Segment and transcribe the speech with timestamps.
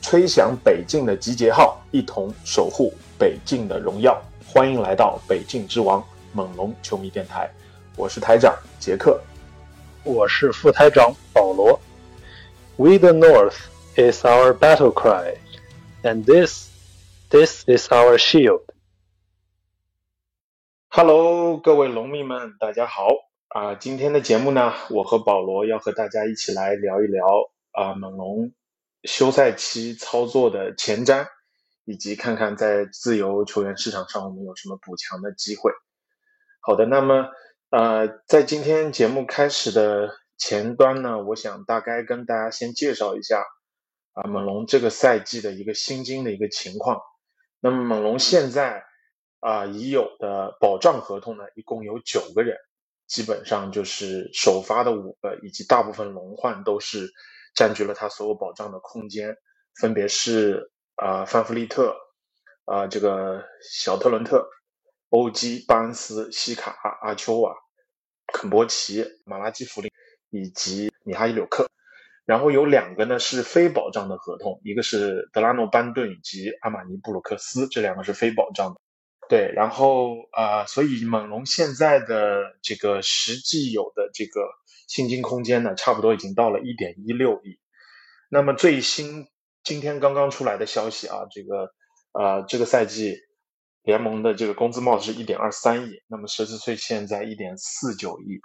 [0.00, 4.22] 吹响北境的集结号，一同守护北境的荣耀。
[4.46, 7.50] 欢迎来到北境之王猛龙球迷电台，
[7.96, 9.18] 我是台长杰克，
[10.04, 11.80] 我是副台长保罗。
[12.76, 13.56] We the North
[13.96, 15.36] is our battle cry,
[16.02, 16.68] and this,
[17.30, 18.62] this is our shield.
[20.88, 23.08] Hello，各位龙迷们，大家好，
[23.52, 23.74] 啊！
[23.74, 27.22] 今天的节目呢，我和保罗要和大家一起来聊一聊
[27.72, 28.54] 啊猛龙
[29.04, 31.26] 休赛期操作的前瞻，
[31.84, 35.70] 以及看看在自由球员市场上我们有什么补强的机会。
[36.60, 37.28] 好的，那么
[37.68, 43.44] 呃，在今天节目开始的前端呢，我想大概跟大家先介绍一下
[44.14, 47.02] 啊猛龙这个赛季的一个薪金的一个情况。
[47.60, 48.82] 那么猛龙现在
[49.40, 52.56] 啊已有的保障合同呢，一共有九个人，
[53.06, 57.10] 基本上就是首发的五个，以及大部分轮换都是
[57.54, 59.36] 占据了他所有保障的空间，
[59.80, 61.96] 分别是啊范弗利特
[62.64, 64.48] 啊这个小特伦特。
[65.14, 67.54] 欧基、巴恩斯、西卡、阿丘瓦、
[68.32, 69.90] 肯波奇、马拉基弗林
[70.30, 71.68] 以及米哈伊柳克，
[72.24, 78.80] 然后有两个呢是非保障的合同，一个是德拉诺班顿以及阿马尼布鲁克斯，这两个是非保障的。
[79.32, 84.42] 对，然后啊、所以猛龙现在的这个实际有的这个
[84.88, 87.58] 薪金空间呢，差不多已经到了一点一六亿。
[88.28, 89.26] 那么最新
[89.64, 91.72] 今天刚刚出来的消息啊，这个
[92.12, 93.16] 呃这个赛季。
[93.84, 98.38] 联盟的这个工资帽是一点二三亿，那么奢侈税现在一点四九亿，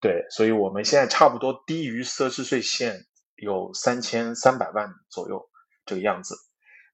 [0.00, 3.00] 对，所以我们现在差不多低于奢侈税线
[3.34, 5.50] 有三千三百万左右
[5.86, 6.36] 这个样子，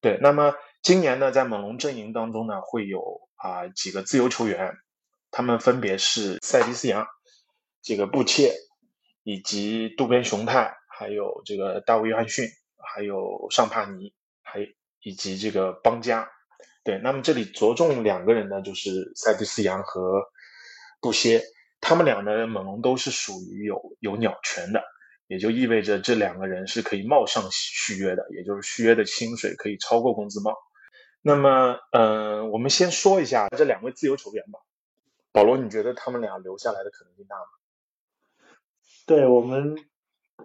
[0.01, 0.19] 对。
[0.21, 4.75] 那么今年呢，在猛龙阵营当中呢，会有啊、几个自由球员，
[5.31, 7.07] 他们分别是塞迪斯杨、
[7.83, 8.55] 这个布切
[9.23, 12.49] 以及渡边雄太，还有这个大卫约翰逊，
[12.79, 14.61] 还有尚帕尼，还
[15.03, 16.31] 以及这个邦加。
[16.85, 20.23] 对，那么这里着重两个人呢，就是塞蒂斯杨和
[21.01, 21.43] 布歇，
[21.81, 24.83] 他们俩呢，猛龙都是属于有有鸟权的，
[25.27, 30.57] 也就意味着这两个人是可以冒上续约的，也就是续约的薪水可以超过工资帽。
[31.23, 34.61] 那么，嗯、呃，我们先说一下这两位自由球员吧。
[35.33, 37.47] 保罗，你觉得他们俩留下来的可能性大吗？
[39.07, 39.77] 对我们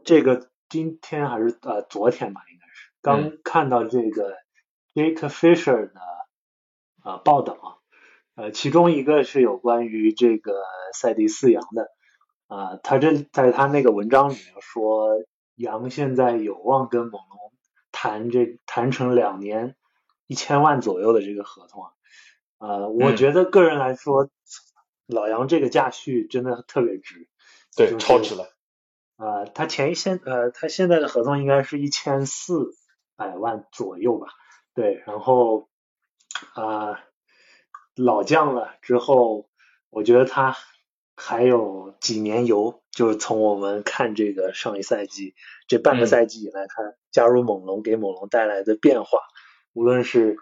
[0.03, 4.38] 这个今天还是呃昨天吧，应该是刚看到这个
[4.94, 6.02] Jake Fisher 的。
[7.03, 7.81] 啊，报道，
[8.36, 10.53] 呃，其中一个是有关于这个
[10.94, 11.90] 赛迪斯杨的，
[12.51, 15.23] 啊，他这在他那个文章里面说，
[15.56, 17.53] 杨现在有望跟猛龙
[17.91, 19.78] 谈这谈成两年
[20.28, 21.91] 一千万左右的这个合同啊，
[22.57, 24.29] 呃，我觉得个人来说，嗯、
[25.07, 27.29] 老杨这个价序真的特别值，
[27.78, 28.50] 对，就是、超值了，
[29.18, 32.75] 呃，他前一现呃，他现在的合同应该是一千四
[33.16, 34.28] 百万左右吧，
[34.73, 35.69] 对，然后。
[36.56, 36.97] 啊、呃，
[37.95, 39.47] 老将了之后，
[39.91, 40.57] 我觉得他
[41.16, 42.82] 还有几年游。
[42.92, 45.34] 就是从我们看这个上一赛季
[45.68, 49.20] 这半个赛季以来，看加入猛龙给猛龙带来的变化，
[49.74, 50.36] 无论是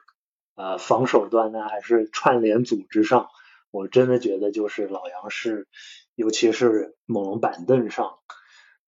[0.55, 3.27] 呃防守端呢，还是串联组织上，
[3.69, 5.67] 我真的觉得就是老杨是，
[6.15, 8.17] 尤其是猛龙板凳上，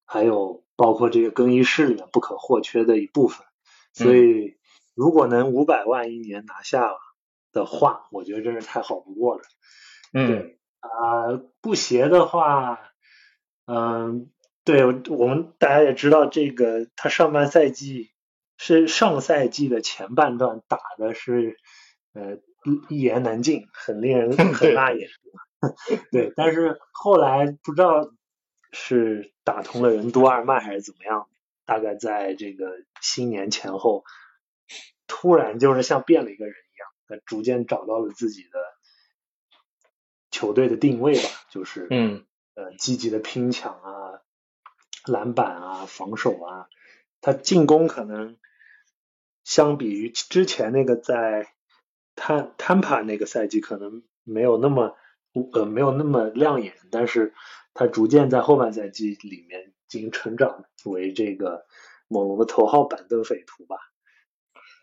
[0.06, 3.46] 还有包括这个更衣室里面不可或缺的一部分，
[3.94, 4.46] 所以。
[4.48, 4.56] 嗯
[4.94, 6.92] 如果能五百万一年拿下
[7.54, 9.44] 的话，我觉得真是太好不过了。
[10.14, 12.80] 嗯，啊、呃，布鞋的话，
[13.66, 14.26] 嗯、呃，
[14.66, 18.12] 对我们大家也知道，这个他上半赛季
[18.58, 21.58] 是上赛季的前半段打的是
[22.14, 22.38] 呃
[22.90, 25.10] 一言难尽，很令人 很辣眼。
[26.12, 28.12] 对，但是后来不知道
[28.72, 31.28] 是打通了任督二脉还是怎么样，
[31.66, 34.04] 大概在这个新年前后。
[35.08, 38.60] 突然就是像变了一个人一样，他逐渐找到了自己的
[40.32, 42.26] 球队的定位吧，就是嗯。
[42.54, 44.20] 呃积极的拼抢啊、
[45.06, 46.68] 篮板啊、防守啊，
[47.22, 48.36] 他进攻可能
[49.46, 51.48] 相比于之前那个在
[52.14, 54.98] 坦坦帕那个赛季可能没有那么
[55.54, 57.34] 呃没有那么亮眼，但是
[57.74, 61.66] 他逐渐在后半赛季里面进行成长为这个
[62.10, 63.78] 猛龙的头号板凳匪徒吧。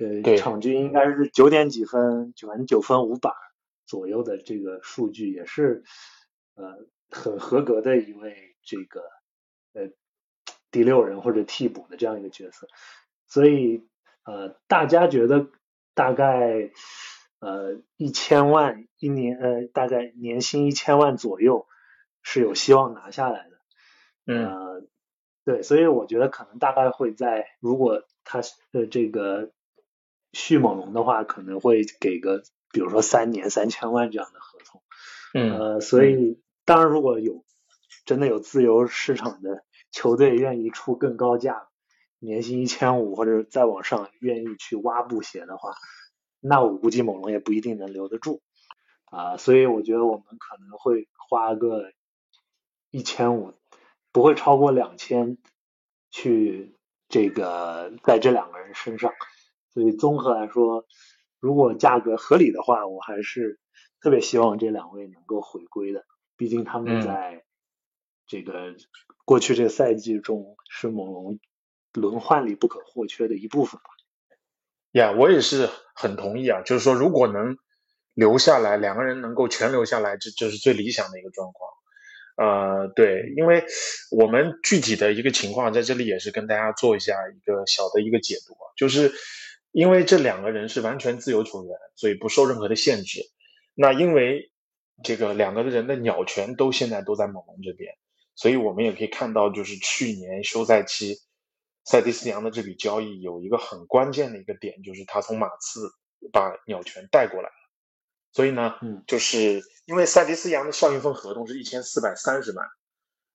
[0.00, 3.34] 呃，场均应该是九点几分，九分九分五板
[3.88, 5.82] 左右的这个数据，也是
[6.54, 9.00] 呃很合格的一位这个
[9.72, 9.90] 呃
[10.70, 12.68] 第六人或者替补的这样一个角色。
[13.26, 13.88] 所以
[14.22, 15.48] 呃，大家觉得
[15.94, 16.70] 大概
[17.40, 21.66] 呃一千万一年呃大概年薪一千万左右
[22.22, 23.58] 是有希望拿下来的。
[24.26, 24.88] 嗯，
[25.44, 28.42] 对，所以我觉得可能大概会在如果他
[28.72, 29.50] 呃这个。
[30.34, 32.42] 迅猛龙的话，可能会给个，
[32.72, 34.82] 比如说三年三千万这样的合同，
[35.34, 37.44] 嗯，呃，所以当然如果有
[38.04, 41.68] 真的有自由市场的球队愿意出更高价，
[42.18, 45.74] 年薪一千五或者再往上愿意去挖布鞋的话，
[46.40, 48.42] 那我估计猛龙也不一定能留得住。
[49.06, 51.92] 啊，所以我觉得我们可能会花个
[52.90, 53.54] 一千五，
[54.12, 55.38] 不会超过两千
[56.10, 56.76] 去
[57.08, 59.12] 这个在这两个人身上。
[59.72, 60.86] 所以综合来说，
[61.40, 63.60] 如果价格合理的话，我还是
[64.00, 66.04] 特别希望这两位能够回归的。
[66.36, 67.44] 毕竟他们在
[68.26, 68.74] 这个
[69.24, 71.38] 过去这个赛季中是猛龙
[71.92, 73.90] 轮换里不可或缺的一部分吧。
[74.92, 76.62] 呀，我也是很同意啊。
[76.62, 77.56] 就是说，如果能
[78.14, 81.70] 留下来，两个人能够全留下来，这这是最理想的一个状况。
[82.36, 83.64] 呃，对，因为
[84.10, 89.12] 我们具体的一个情况在这里也是跟大家做一下一个小的一个解读啊，就是。
[89.70, 93.20] 因为这两个人是完全自由球员，所以不受任何的限制。
[93.74, 94.50] 那因为
[95.04, 97.94] 这个两个人的鸟权都现在都在猛龙这边，
[98.34, 101.16] 所以我们也可以看到，就是去年休赛期
[101.84, 105.88] 塞蒂斯扬的这笔交易有一个很关键的一个点，就是他从马刺
[106.32, 107.54] 把鸟权带过来了。
[108.32, 112.66] 所以呢，嗯，就是因为塞蒂斯扬的上一份合同是一千四百三十万，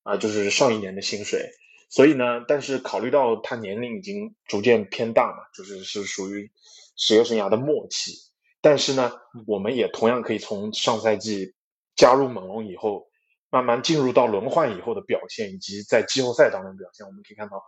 [0.03, 1.49] 啊，就是上一年的薪水。
[1.93, 6.51] 所以呢，但是考虑到他年龄已经逐渐偏大嘛，就是是属于
[6.95, 8.13] 职业生涯的末期。
[8.61, 9.11] 但是呢，
[9.45, 11.53] 我们也同样可以从上赛季
[11.95, 13.05] 加入猛龙以后，
[13.51, 17.61] 慢慢进入到轮换以后的表现，以及在季后赛当中表现，我们可以看到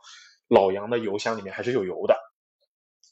[0.48, 2.18] 老杨的油箱里面还是有油的，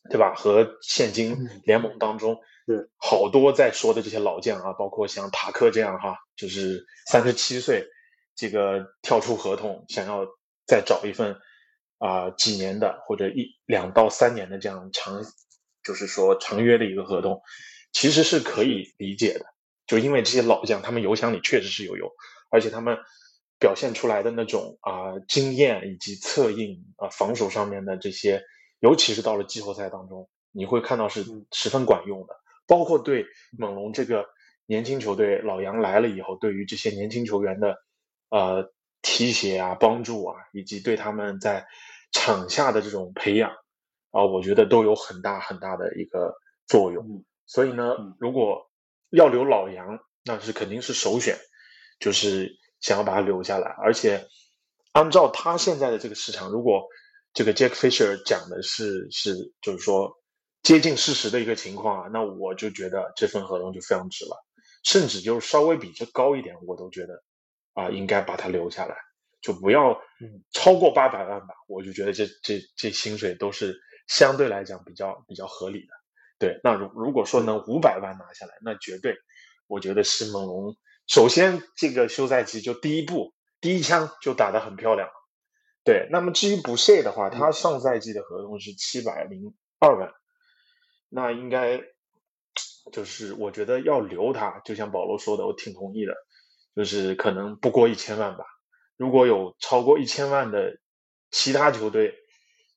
[0.09, 0.33] 对吧？
[0.35, 2.39] 和现今联盟当中
[2.97, 7.85] 好多在说的这些老将啊，包括像塔克这样哈，就是三十七岁，
[8.35, 10.25] 这个跳出合同想要。
[10.65, 11.37] 再找一份
[11.97, 15.21] 啊几年的或者一两到三年的这样长，
[15.83, 17.41] 就是说长约的一个合同，
[17.91, 19.45] 其实是可以理解的。
[19.85, 22.09] 就因为这些老将，他们油箱里确实是有油，
[22.49, 22.97] 而且他们
[23.59, 28.41] 表现出来的那种啊经验以及策应啊防守上面的这些，
[28.79, 32.35] 尤其是到了季后赛当中，你会看到是十分管用的。
[32.65, 33.25] 包括对
[33.57, 34.25] 猛龙这个
[34.65, 37.77] 年轻球队，老杨来了以后，对于这些年轻球员的
[38.29, 38.72] 呃。
[39.03, 41.67] 提携啊，帮助啊，以及对他们在
[42.11, 43.51] 场下的这种培养
[44.11, 46.33] 啊，我觉得都有很大很大的一个
[46.65, 47.23] 作用。
[47.45, 48.71] 所以呢，如果
[49.11, 51.37] 要留老杨，那是肯定是首选，
[51.99, 53.75] 就是想要把他留下来。
[53.83, 54.25] 而且
[54.93, 56.87] 按照他现在的这个市场，如果
[57.33, 60.15] 这个 Jack Fisher 讲的是是就是说
[60.61, 64.45] 接近事实的一个情况啊，那我就觉得这份合同就非常值了，
[64.83, 67.21] 甚至就是稍微比这高一点，我都觉得。
[67.73, 68.95] 啊，应该把他留下来，
[69.41, 69.99] 就不要
[70.51, 71.53] 超过八百万吧。
[71.67, 73.75] 我就觉得这这这薪水都是
[74.07, 75.87] 相对来讲比较比较合理的。
[76.39, 79.15] 对，那如如果说能五百万拿下来，那绝对，
[79.67, 80.75] 我觉得西蒙龙
[81.07, 85.09] 首先这个休赛期就第一步第一枪就打得很漂亮。
[85.85, 90.11] 对，那么至于补谢的话，他上赛季的合同是七百零二万，
[91.09, 91.81] 那应该
[92.91, 96.13] 就是我觉得要留他，就像保罗说的，我挺同意的。
[96.75, 98.45] 就是可能不过一千万吧，
[98.97, 100.79] 如果有超过一千万的
[101.29, 102.15] 其他球队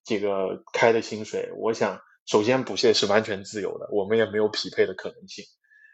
[0.04, 5.46] 这个开的薪水，我想首先补谢是完全自由的，我们也没有匹配的可能性。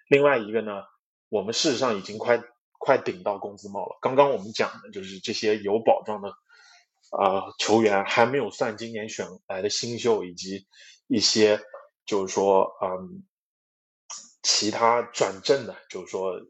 [0.09, 0.83] 另外一个呢，
[1.29, 2.43] 我们事实上已经快
[2.79, 3.99] 快顶到工资帽了。
[4.01, 6.31] 刚刚我们讲的就是这些有保障的
[7.11, 10.67] 啊球员，还没有算今年选来的新秀以及
[11.07, 11.61] 一些
[12.05, 13.23] 就是说嗯
[14.43, 16.41] 其他转正的，就是说。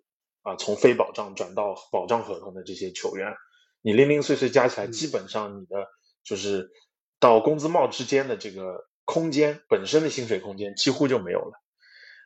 [0.43, 3.35] 啊，从非保障转到保障合同的这些球员，
[3.81, 5.87] 你零零碎碎加起来，基本上你的
[6.25, 6.71] 就是
[7.21, 11.61] 到工资帽之间的这个空间本身的薪水空间几乎就没有了。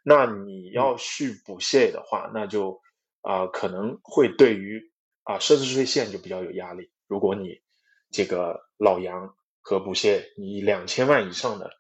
[0.02, 2.80] 那你要续补谢的话，那就
[3.20, 4.92] 啊可能会对于
[5.24, 6.90] 啊奢侈税线就比较有压力。
[7.06, 7.60] 如果你
[8.10, 11.70] 这个老杨和补谢，你以两千万以上的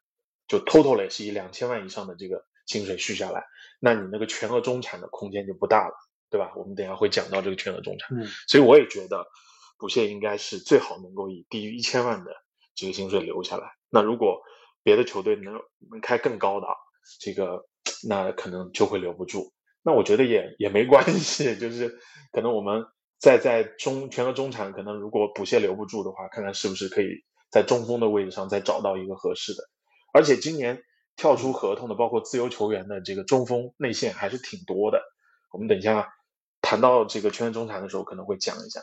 [0.48, 3.46] 就 total 类是以两千万以上的这个薪水续下来，
[3.80, 5.94] 那你那个全额中产的空间就不大了。
[6.30, 6.52] 对吧？
[6.56, 9.26] 我们等下会讲到这个全额中产，嗯所以我也觉得
[9.78, 12.32] 补谢应该是最好能够以低于一千万的
[12.74, 13.70] 这个薪水留下来。
[13.90, 14.40] 那如果
[14.82, 15.54] 别的球队能
[15.90, 16.66] 能开更高的，
[17.20, 17.66] 这个
[18.08, 19.52] 那可能就会留不住。
[19.82, 21.98] 那我觉得也也没关系，就是
[22.32, 22.84] 可能我们
[23.18, 29.62] 在在中全额中产，可能如果补谢留不住的话，看看是不是可以在中锋的位置上再找到一个合适的。
[30.12, 30.82] 而且今年
[31.14, 35.00] 跳出合同的，包括自由球员的这个中锋内线还是挺多的。
[35.52, 36.12] 我们等一下
[36.66, 38.80] 谈到这个全员中产的时候，可能会讲一下。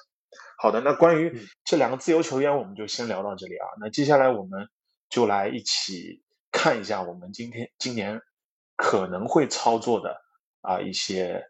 [0.58, 3.68] 好的，那关于这两个自由球员，我们就先聊到这里啊。
[3.82, 4.70] 那接下来我们
[5.10, 8.22] 就来一起看一下我们今天今年
[8.78, 10.16] 可能会操作的
[10.62, 11.44] 啊一些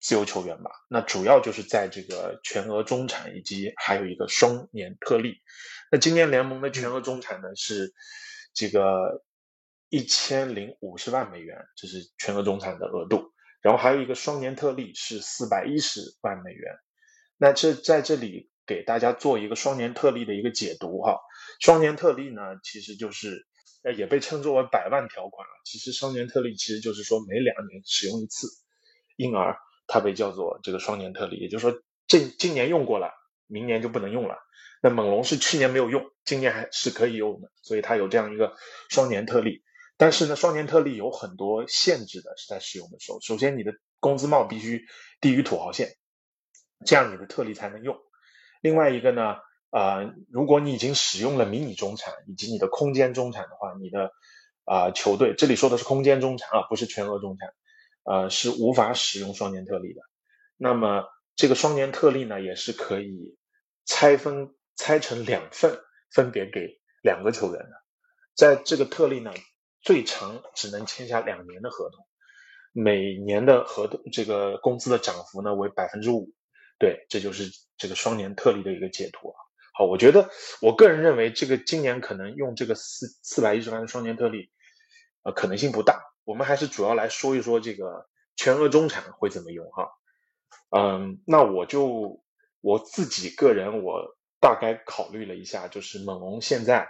[0.00, 0.70] 自由球员吧。
[0.88, 5.38] 那主要就是在这个全额中产以及还有一个双年特例。
[5.90, 7.92] 那今年联盟的全额中产呢是
[8.54, 9.24] 这个
[9.88, 13.33] 一千零五十万美元，这是全额中产的额度。
[13.64, 16.74] 然后还有一个双年特例是四百一十万美元。
[17.38, 21.18] 那这在这里给大家做一个双年特例的一个解读哈。
[21.60, 23.46] 双年特例呢，其实就是
[23.82, 25.54] 呃也被称作为百万条款啊。
[25.64, 28.48] 其实双年特例其实就是说每两年使用一次，
[29.16, 29.56] 因而
[29.86, 31.38] 它被叫做这个双年特例。
[31.38, 33.14] 也就是说，这今年用过了，
[33.46, 34.36] 明年就不能用了。
[34.82, 38.54] 那猛龙是去年没有用，今年还是可以用的，所以它有这样一个
[38.90, 39.62] 双年特例。
[40.04, 43.22] 但是呢，双年特例有很多限制的，是在使用的时候。
[43.22, 44.84] 首先，你的工资帽必须
[45.18, 45.96] 低于土豪线，
[46.84, 47.96] 这样你的特例才能用。
[48.60, 49.36] 另外一个呢，
[49.70, 54.10] 呃，如果你已经使用了迷你中产以及你的空间中产的话，你的
[54.66, 57.54] 啊、球队这里说的是空间中产啊，不是全额中产，
[58.04, 60.02] 呃，是无法使用双年特例的。
[60.58, 63.38] 那么这个双年特例呢，也是可以
[63.86, 65.80] 拆分拆成两份，
[66.10, 67.70] 分别给两个球员的。
[68.34, 69.32] 在这个特例呢，
[69.84, 72.06] 最长只能签下两年的合同，
[72.72, 76.32] 每年的合同这个工资的涨幅呢为百分之五。
[76.78, 79.36] 对，这就是这个双年特例的一个解读啊。
[79.74, 84.50] 好，我觉得我个人认为，这个今年可能用这个四四百一十万的双年特例，
[85.22, 86.02] 呃，可能性不大。
[86.24, 89.90] 我们还是主要来说一说这个全额中产会怎么用哈。
[90.70, 92.24] 嗯，那我就
[92.60, 96.88] 我自己个人，我大概考虑了一下，就是猛龙现在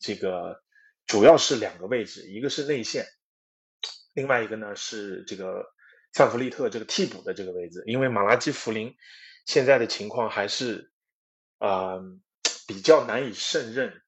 [0.00, 0.62] 这个
[1.06, 3.06] 主要是两个位置，一个是内线，
[4.14, 5.66] 另外一个呢是这个
[6.12, 8.94] 范弗利特这个替补的这个位置，因为马拉基弗林
[9.44, 10.92] 现在的情况还是
[11.58, 12.00] 呃
[12.66, 14.02] 比较难以胜任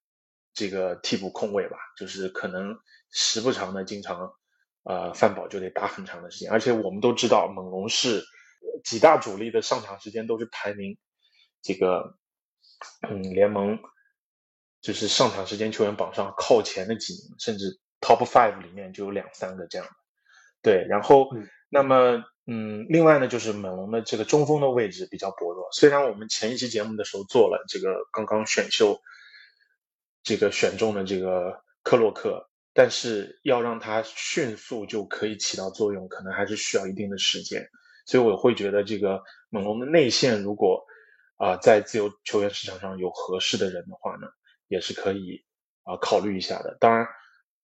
[0.53, 2.79] 这个替补控卫吧，就是可能
[3.11, 4.33] 时不常的经常
[4.85, 8.25] 呃范宝就得打很长的时间，而且我们都知道猛龙是
[8.85, 10.97] 几大主力的上场时间都是排名
[11.63, 12.17] 这个
[13.09, 13.79] 嗯联盟
[14.85, 19.93] 就是上场时间球员榜上靠前的几名，甚至 top five 里面就有两三个这样的。
[20.61, 29.01] 对，然后、嗯那么嗯，另外呢就是猛龙的这个中锋的位置比较薄弱，虽然我们前一期节目的时候做了这个刚刚选秀
[30.23, 37.67] 这个选中的这个克洛克，但是要让他迅速就可以起到作用，可能还是需要一定的时间。
[38.07, 40.85] 所以我会觉得这个猛龙的内线如果
[41.37, 44.29] 啊、在自由球员市场上有合适的人的话呢，
[44.69, 45.45] 也是可以
[45.85, 46.77] 啊、考虑一下的。
[46.81, 47.07] 当然，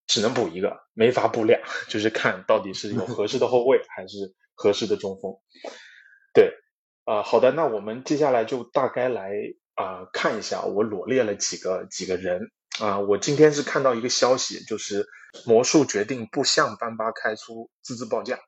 [0.06, 5.32] 只能补一个，没法补俩， 就是看到底是有合适的后卫还是合适的中锋。
[6.34, 6.52] 对，
[7.04, 9.32] 啊、好的，那我们接下来就大概来
[9.74, 15.06] 啊、看一下，我罗列了几个几个人啊、我今天是看到一个消息，就是
[15.46, 18.38] 魔术决定不向班巴开出资质报价，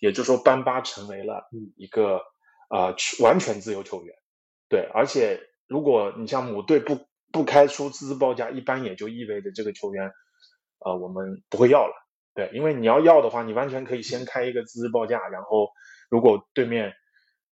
[0.00, 2.20] 也就是说班巴成为了一个
[2.68, 4.14] 啊、完全自由球员。
[4.68, 10.12] 对，而且如果你像母队不不开出资质报价，一般也就意味着这个球员，
[10.78, 11.94] 呃，我们不会要了。
[12.34, 15.70] 对，因为你要要的话，你完全可以先开一个资质报价，然后
[16.08, 16.92] 如果对面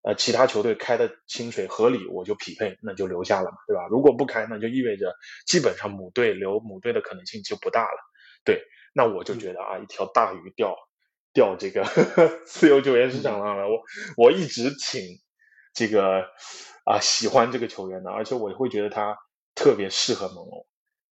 [0.04, 3.88] 呃其他球队开的薪水合理，我就匹配，那就留下了嘛，对吧？
[3.90, 5.16] 如果不开，那就意味着
[5.48, 7.98] 基本上母队留母队的可能性就不大了。
[8.44, 8.62] 对，
[8.94, 10.76] 那我就觉得啊，一条大鱼钓
[11.34, 11.84] 钓这个
[12.46, 13.68] 自由球员市场上了。
[13.68, 13.82] 我
[14.18, 15.02] 我一直挺
[15.74, 16.28] 这个
[16.86, 19.18] 啊喜欢这个球员的，而且我会觉得他
[19.56, 20.68] 特别适合猛龙。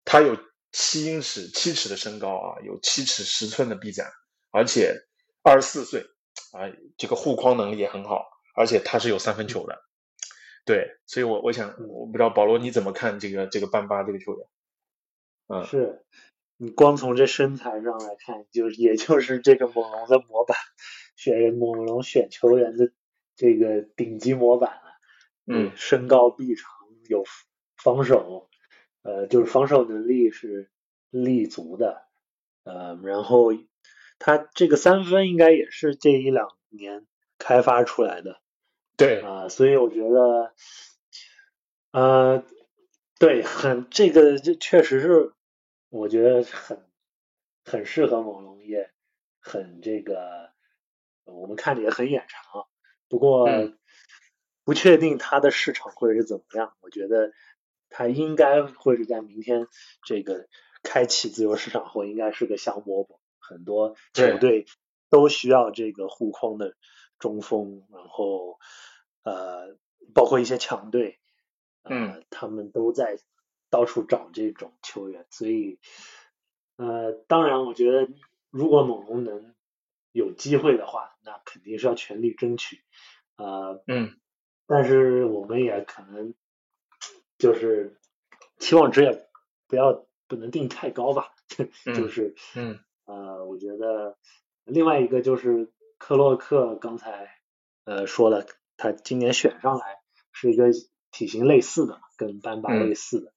[0.05, 0.39] 他有
[0.73, 4.11] 七英尺七尺的身高啊，有七尺十寸的臂展，
[4.51, 4.95] 而且
[5.43, 6.07] 二十四岁
[6.53, 9.83] 啊，这个护框能力也很好，而且他是有三分球的。
[10.65, 14.47] 对，所以我我想，我不知道保罗你怎么看这个这个班巴这个球员？
[15.49, 16.05] 嗯，是
[16.59, 20.59] 你光从这身材上来看，就也就是这个猛龙的模板，
[21.17, 22.93] 选猛龙选球员的
[23.35, 24.83] 这个顶级模板了。
[25.47, 26.71] 嗯，身高臂长，
[27.09, 27.25] 有
[27.83, 28.49] 防守，
[29.03, 30.71] 呃，就是防守能力是
[31.11, 32.03] 立足的，
[32.65, 33.53] 呃，然后
[34.19, 37.07] 他这个三分应该也是这一两年
[37.39, 38.41] 开发出来的。
[38.97, 40.53] 对啊，所以我觉得，
[41.93, 42.45] 呃，
[43.21, 45.33] 对，很这个这确实是，
[45.89, 46.85] 我觉得很
[47.65, 48.91] 很适合猛龙，也
[49.39, 50.53] 很这个，
[51.25, 52.67] 我们看着也很眼馋啊。
[53.09, 53.49] 不过
[54.65, 57.33] 不确定它的市场会是怎么样，我觉得
[57.91, 59.69] 它应该会是在明天
[60.05, 60.49] 这个
[60.83, 64.67] 开启自由市场后，应该是个香饽饽，很多球队
[65.11, 66.75] 都需要这个护框的
[67.19, 68.59] 中锋，然后。
[69.25, 69.77] 呃，
[70.15, 71.19] 包括一些强队，
[71.83, 73.19] 嗯，他们都在
[73.69, 75.81] 到处找这种球员，所以，
[76.77, 78.09] 呃，当然，我觉得
[78.49, 79.55] 如果猛龙能
[80.13, 82.81] 有机会的话，那肯定是要全力争取，
[83.37, 84.19] 呃，嗯，
[84.67, 86.33] 但是我们也可能
[87.39, 87.97] 就是
[88.59, 89.27] 期望值也
[89.67, 91.33] 不要不能定太高吧，
[91.97, 94.19] 就是，嗯，呃，我觉得
[94.65, 97.31] 另外一个就是克洛克刚才
[97.85, 98.47] 呃说了。
[98.81, 99.99] 他今年选上来
[100.31, 100.67] 是一个
[101.11, 103.33] 体型类似的，跟班巴类似的，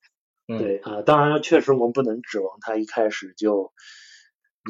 [0.60, 3.74] 对啊，当然确实我们不能指望他一开始就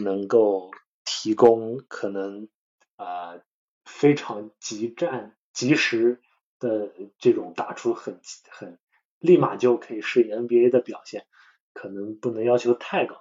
[0.01, 0.71] 能够
[1.03, 2.47] 提供可能
[2.95, 3.41] 啊
[3.83, 6.21] 非常急战及时
[6.57, 8.79] 的这种打出很很
[9.21, 11.25] 立马就可以适应 NBA 的表现，
[11.73, 13.15] 可能不能要求太高，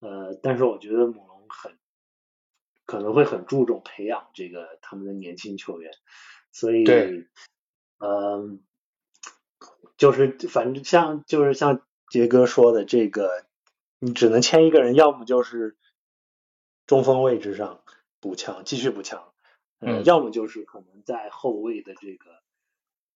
[0.00, 1.78] 呃，但是我觉得猛龙很
[2.86, 5.92] 可能会很注重培养这个他们的年轻球员。
[6.50, 6.84] 所以，
[7.98, 8.62] 嗯，
[9.96, 13.44] 就是反正像就是像杰哥说的，这个
[13.98, 15.76] 你只能签一个人，要么就是
[16.86, 17.82] 中锋位置上
[18.20, 19.32] 补强，继续补强，
[19.80, 22.42] 嗯，要么就是可能在后卫的这个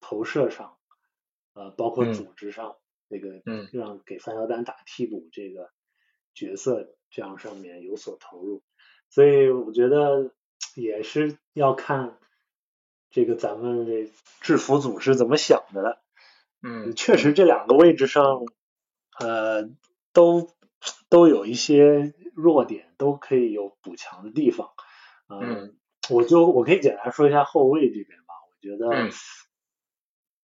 [0.01, 0.78] 投射上，
[1.59, 2.77] 呃，包括组织上，
[3.11, 5.71] 这个嗯，让给范乔丹打替补这个
[6.35, 8.63] 角色这样上面有所投入。
[9.11, 10.33] 所以我觉得
[10.75, 12.17] 也是要看。
[13.11, 14.13] 这个咱们这
[14.43, 16.03] 制服组是怎么想的了？
[16.63, 18.45] 嗯，确实这两个位置上，
[19.19, 19.71] 呃，
[20.13, 20.51] 都
[21.09, 24.69] 都有一些弱点，都可以有补强的地方。
[25.27, 25.75] 嗯，
[26.11, 28.35] 我就我可以简单说一下后卫这边吧。
[28.51, 29.09] 我觉得，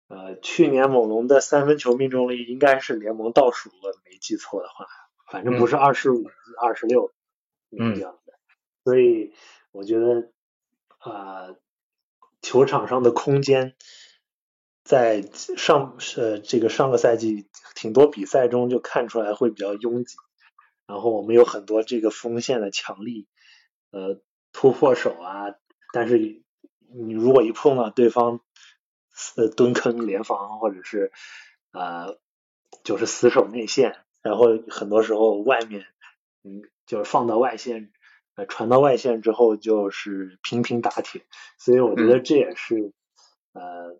[0.09, 4.85] 呃，去年猛龙的三分球命中率应该是联盟倒数的，没记错的话，
[5.31, 6.29] 反正不是二十五、
[6.61, 7.13] 二十六
[7.71, 8.33] 这样的。
[8.83, 9.33] 所以
[9.71, 10.31] 我觉得
[10.97, 11.55] 啊。
[12.41, 13.75] 球场上的空间，
[14.85, 15.21] 在
[15.57, 20.15] 上呃这个上个赛季挺多比赛中就看出来会比较拥挤，
[20.87, 23.27] 然后我们有很多这个锋线的强力
[23.91, 24.21] 呃
[24.53, 25.53] 突破手啊，
[25.93, 28.39] 但是你如果一碰到对方
[29.35, 31.11] 呃蹲坑联防或者是
[31.71, 32.17] 呃
[32.83, 35.85] 就是死守内线，然后很多时候外面
[36.43, 37.91] 嗯就是放到外线。
[38.47, 41.25] 传到外线之后就是频频打铁，
[41.57, 42.93] 所以我觉得这也是
[43.51, 43.99] 呃，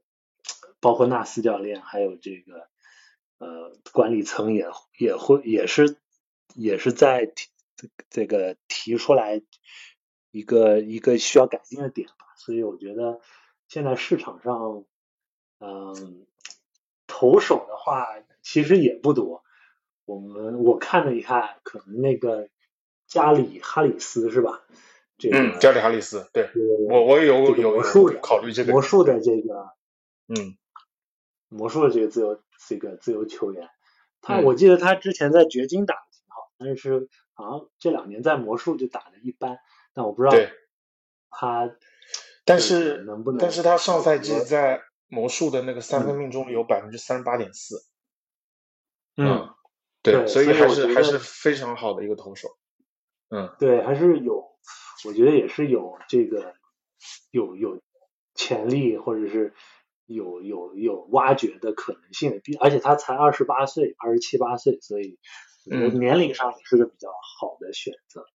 [0.80, 2.70] 包括纳斯教练还有这个
[3.40, 5.98] 呃管理层也也会也是
[6.56, 7.50] 也是在提
[8.10, 9.42] 这个提出来
[10.32, 12.34] 一个一个需要改进的点吧。
[12.38, 13.20] 所以我觉得
[13.68, 14.86] 现在市场上
[15.60, 16.26] 嗯
[17.08, 18.08] 投手的话
[18.42, 19.44] 其实也不多，
[20.06, 22.50] 我们我看了一下，可能那个。
[23.10, 24.62] 加里哈里斯是吧？
[25.34, 26.48] 嗯，加里哈里斯，对，
[26.88, 29.74] 我我有有魔术考虑这个魔术的这个，
[30.28, 30.56] 嗯，
[31.48, 33.68] 魔术的这个自由这个自由球员，
[34.22, 39.58] 他我记得他之前在掘金打的挺好，但是好像这两年在魔术就打的一般，
[39.96, 40.38] 但我不知道
[41.32, 41.76] 他，
[42.46, 43.40] 但是能不能？
[43.40, 47.84] 但是他上赛季在魔术的那个三分命中率有百分之三十八点四，
[49.18, 49.50] 嗯，
[50.02, 52.48] 对，所以还是还是非常好的一个投手。
[53.30, 54.58] 嗯，对，还是有，
[55.06, 56.54] 我觉得也是有这个
[57.32, 57.82] 有有
[58.34, 59.54] 潜力，或者是
[60.06, 62.40] 有有有挖掘的可能性的。
[62.40, 65.20] 比而且他才二十八岁，二十七八岁，所以
[65.66, 68.26] 年龄上也是个比较好的选择。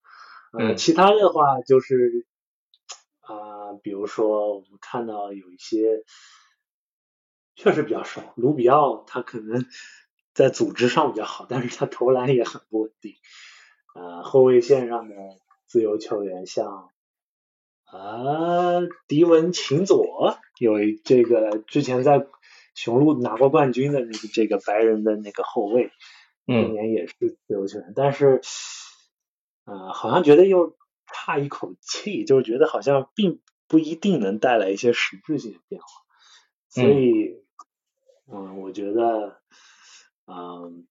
[0.59, 2.27] 嗯，其他的话就是
[3.21, 6.05] 啊，比如说我们看到有一些
[7.57, 9.65] 确实比较少，卢比奥他可能
[10.33, 13.15] 在组织上比较好，但是他投篮也很不稳定。
[13.95, 15.15] 呃，后卫线上的
[15.67, 16.91] 自由球员像
[17.85, 22.27] 啊，迪文琴佐有这个之前在
[22.75, 25.93] 雄鹿拿过冠军的那个这个白人的那个后卫，
[26.45, 27.15] 今年也是
[27.47, 28.41] 自由球员，但是
[29.65, 35.87] 呃，好像觉得又差一口气，就是觉得好像并不一定能带来一些实质性的变化，
[36.69, 37.44] 所以
[38.27, 39.41] 嗯，我觉得
[40.27, 40.87] 嗯，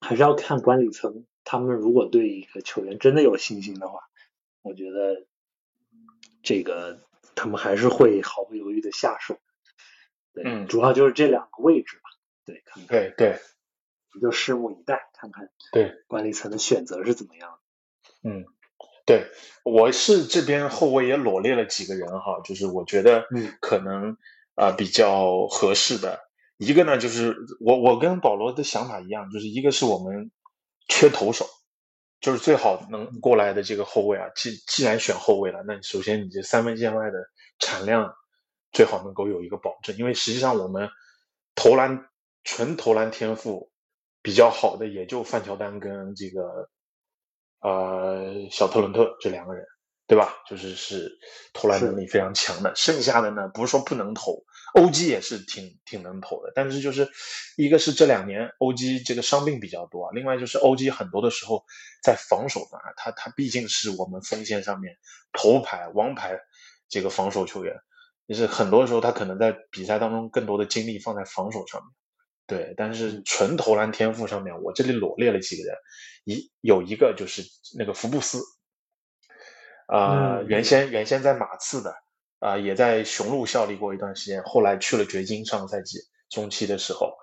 [0.00, 1.24] 还是要看管理层。
[1.42, 4.00] 他们如果对一个球员真的有信心的话，
[4.62, 5.26] 我觉得
[6.42, 7.00] 这个
[7.34, 9.38] 他们还是会毫不犹豫的下手。
[10.32, 12.02] 对，嗯主要就是这两个位置吧。
[12.44, 13.40] 对，看看对对
[14.14, 18.30] 你就拭目以待，看看对，管理层的选择是怎么样的。
[18.30, 18.44] 嗯，
[19.06, 19.26] 对，
[19.64, 24.12] 我是这边后卫也罗列了几个人哈，就是我觉得嗯可能
[24.54, 26.29] 啊、呃比较合适的。
[26.60, 30.30] 一个呢，就是我我跟保罗的想法一样，就是一个是我们
[30.88, 31.46] 缺投手，
[32.20, 34.28] 就是最好能过来的这个后卫啊。
[34.36, 37.18] 既既然选后卫了，那首先你这三分线外的
[37.60, 38.14] 产量
[38.72, 40.90] 最好能够有一个保证，因为实际上我们
[41.54, 42.10] 投篮
[42.44, 43.72] 纯投篮天赋
[44.20, 46.68] 比较好的也就范乔丹跟这个
[47.62, 49.64] 呃小特伦特这两个人，
[50.06, 50.34] 对吧？
[50.46, 51.10] 就是是
[51.54, 52.74] 投篮能力非常强的。
[52.76, 54.44] 剩下的呢，不是说不能投
[54.74, 57.08] ，OG 也是挺挺能投的，但是就是
[57.56, 61.64] 一个是这两年 OG 这个伤病比较多啊，另外就是 OG 很多的时候
[62.02, 64.96] 在防守上啊，他他毕竟是我们锋线上面
[65.32, 66.38] 头牌王牌
[66.88, 67.74] 这个防守球员，
[68.28, 71.90] 就是很多时候他可能在比赛当中更多的精力放在防守上面。
[72.46, 75.76] 对，但是纯投篮天赋上面，我这里罗列了几个人，
[76.24, 77.44] 一有一个就是
[77.78, 78.42] 那个福布斯，
[79.86, 80.46] 啊、嗯。
[80.48, 81.94] 原先原先在马刺的，
[82.40, 85.98] 啊、也在雄鹿效力过一段时间，后来去了掘金，上个赛季
[86.30, 87.14] 中期的时候，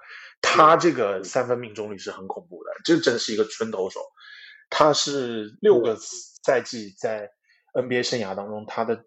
[0.42, 4.00] 他这个三分命中率是很恐怖的，这真是一个纯投手，
[4.70, 7.32] 他是六个赛季在
[7.74, 9.06] NBA 生涯当中，他的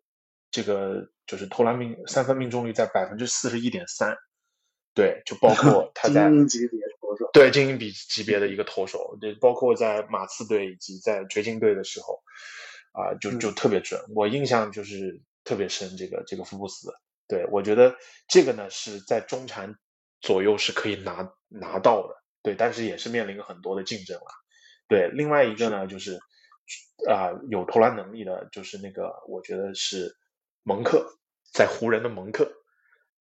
[0.50, 4.16] 这个就是投篮命三分命中率在百分之四十一点三，
[4.94, 12.20] 对，就包括他在精英级别投手，对精英比级别的一个投手，对，包括在马刺队以及在掘金队的时候，
[12.90, 14.00] 啊、就就特别准。
[14.16, 16.92] 我印象就是特别深，这个这个福布斯，
[17.26, 17.96] 对我觉得
[18.28, 19.74] 这个呢是在中产
[20.20, 24.26] 左右是可以拿拿到的，对，但是也是面临很多的竞争了。
[24.86, 26.20] 对，另外一个呢就是
[27.08, 30.14] 啊、有投篮能力的，就是那个我觉得是
[30.62, 31.18] 蒙克，
[31.52, 32.52] 在湖人的蒙克。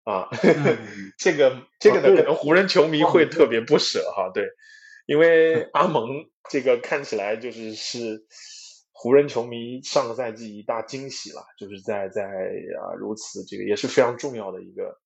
[0.03, 4.45] 啊，嗯 这个这个呢，可能湖人球迷会特别不舍哈，对，
[5.07, 6.07] 因为 阿蒙
[6.51, 8.25] 这个看起来就是是
[8.91, 14.99] 湖人球迷上个赛季一大惊喜了，就是在在啊如此这个也是非常重要的一个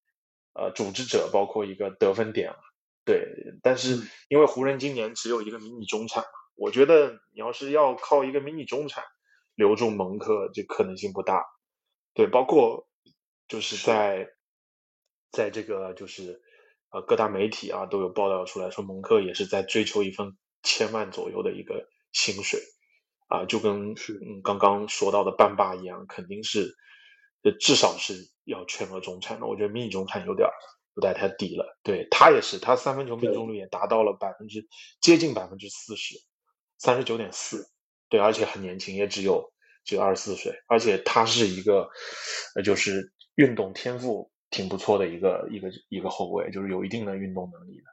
[0.54, 2.60] 呃组织者，包括一个得分点了，
[3.06, 3.26] 对，
[3.62, 4.08] 但是嗯。
[4.28, 9.04] 因为湖人今年只有一个迷你中产嘛，我觉得你要是要靠一个迷你中产
[9.54, 11.46] 留住蒙克，这可能性不大，
[12.14, 12.88] 对，包括
[13.48, 14.28] 就是在
[15.32, 16.42] 在这个就是
[16.90, 22.60] 呃各大媒体啊都有报道出来说，蒙克也是在追求一份千万左右的一个薪水
[23.28, 23.96] 啊，就跟
[24.44, 26.76] 刚刚说到的半霸一样，肯定是
[27.44, 29.46] 呃至少是要全额中产的。
[29.46, 30.54] 我觉得迷你中产有点儿
[30.96, 31.78] 有点太低了。
[31.84, 34.68] 对他也是，他三分球命中率也达到了百分之
[35.02, 36.16] 接近百分之四十，
[36.78, 37.68] 三十九点四。
[38.08, 39.52] 对，而且很年轻，也只有
[39.84, 41.90] 只有二十四岁，而且他是一个，
[42.56, 47.86] 呃，就是运动天赋挺不错的一个一个一个后卫，就是有一定的运动能力的。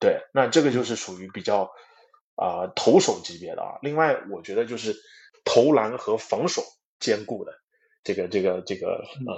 [0.00, 1.70] 对，那这个就是属于比较
[2.36, 3.78] 啊、投手级别的啊。
[3.82, 4.94] 另外，我觉得就是
[5.44, 6.62] 投篮和防守
[6.98, 7.52] 兼顾的
[8.02, 9.34] 这个这个这个呃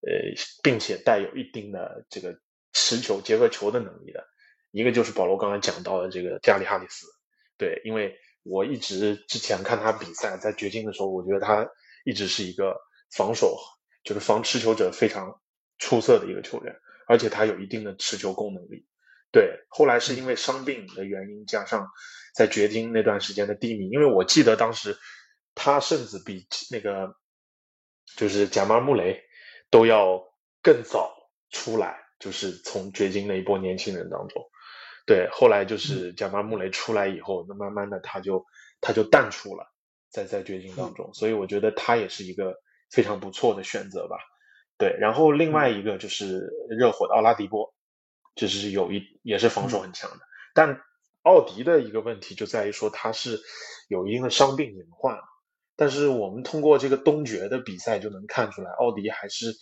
[0.00, 2.38] 呃，并且带有一定的这个
[2.72, 4.24] 持球结合球的能力的，
[4.70, 7.06] 一个就是保罗刚才讲到的这个加里哈里斯。
[7.56, 11.68] 对，因为我一直之前看他比赛，在掘金的时候，我觉得他
[12.04, 12.76] 一直是一个
[13.10, 13.58] 防守，
[14.04, 15.40] 就是防持球者非常
[15.78, 16.76] 出色的一个球员，
[17.08, 18.86] 而且他有一定的持球攻能力。
[19.30, 21.88] 对，后来是因为伤病的原因，加上
[22.34, 24.96] 在掘金那段时间的低迷，因为我记得当时
[25.54, 27.14] 他甚至比那个
[28.16, 29.22] 就是贾马尔穆雷
[29.70, 30.22] 都要
[30.62, 31.14] 更早
[31.50, 34.42] 出来，就是从掘金那一波年轻人当中。
[35.06, 38.44] 对，后来就是贾马尔穆雷出来以后，那慢慢的他就
[38.80, 39.66] 他就淡出了，
[40.10, 42.54] 在在掘金当中，所以我觉得他也是一个
[42.90, 44.16] 非常不错的选择吧。
[44.76, 47.74] 对，然后另外一个就是热火的奥拉迪波，
[48.38, 50.20] 就是有一也是防守很强的，
[50.54, 50.80] 但
[51.22, 53.42] 奥迪的一个问题就在于说他是
[53.88, 55.22] 有一定的伤病隐患啊。
[55.76, 59.54] 但是我们通过这个东决的比赛就能看出来，奥迪还是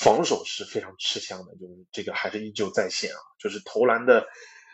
[0.00, 4.26] 防守是非常吃香的，就是这个还是依旧在线啊，就是投篮的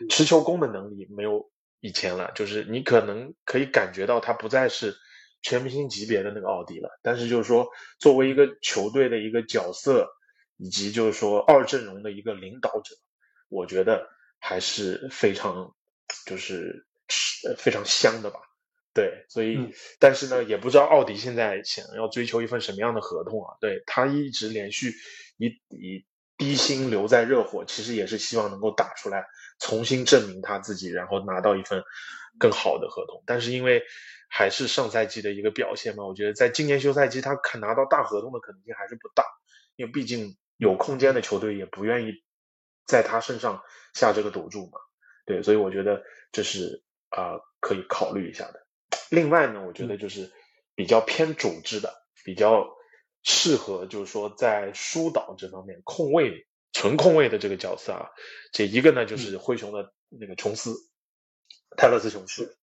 [0.09, 1.51] 持球攻的能力没有
[1.81, 4.95] 以前了，就是你可能可以感觉到他不再是
[5.43, 7.67] 全明星级别的那个奥迪了，但是就是说
[7.99, 10.09] 作为一个球队的一个角色，
[10.57, 12.95] 以及就是说二阵容的一个领导者，
[13.51, 14.07] 我觉得
[14.39, 15.75] 还是非常
[16.25, 16.87] 就是
[17.45, 18.39] 呃非常香的吧。
[18.93, 23.55] 对，所以、嗯但是呢，也不知道奥迪现在想要追求一份什么样的合同啊？
[23.61, 24.93] 对他一直连续
[25.37, 26.05] 以以
[26.37, 29.25] 低薪留在热火，其实也是希望能够打出来，
[29.59, 31.83] 重新证明他自己，然后拿到一份
[32.39, 33.23] 更好的合同。
[33.25, 33.81] 但是因为
[34.27, 36.05] 还是上赛季的一个表现嘛？
[36.05, 39.23] 我觉得在今年休赛季，他肯拿到大合同的可能性还是不大，
[39.77, 42.11] 因为毕竟有空间的球队也不愿意
[42.91, 44.79] 在他身上下这个赌注嘛。
[45.25, 48.67] 对，所以我觉得这是啊可以考虑一下的。
[49.09, 50.29] 另外呢，我觉得就是
[50.75, 52.67] 比较偏组织的，比较
[53.23, 58.09] 适合就是说在疏导这方面控卫纯控卫的这个角色啊。
[58.51, 60.75] 这一个呢就是灰熊的那个琼斯，
[61.77, 62.57] 泰勒斯琼斯。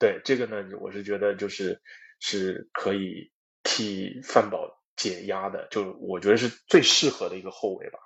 [0.00, 1.80] 对这个呢，我是觉得就是
[2.18, 3.30] 是可以
[3.62, 7.98] 替范宝解压的，就我觉得是最适合的一个后卫吧，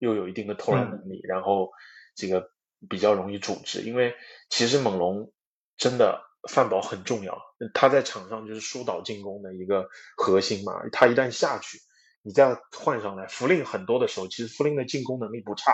[0.00, 1.70] 又有一定的投篮能力，然后
[2.16, 2.50] 这个
[2.88, 3.82] 比较容易组织。
[3.82, 4.16] 因为
[4.48, 5.32] 其实猛龙
[5.76, 7.40] 真的范宝很重要，
[7.72, 10.72] 他在场上就是疏导进攻的一个核心嘛。
[10.90, 11.78] 他一旦下去，
[12.22, 15.72] 你再换上来，福林很多的时候，其实福林的进攻能力不差，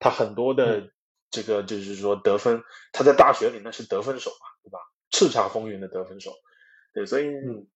[0.00, 0.90] 他很多的。
[1.30, 4.78] 这个就是说得分，他在大学里那是得分手嘛，对吧？
[5.10, 6.30] 叱咤风云的得分手，
[6.92, 7.24] 对，所以，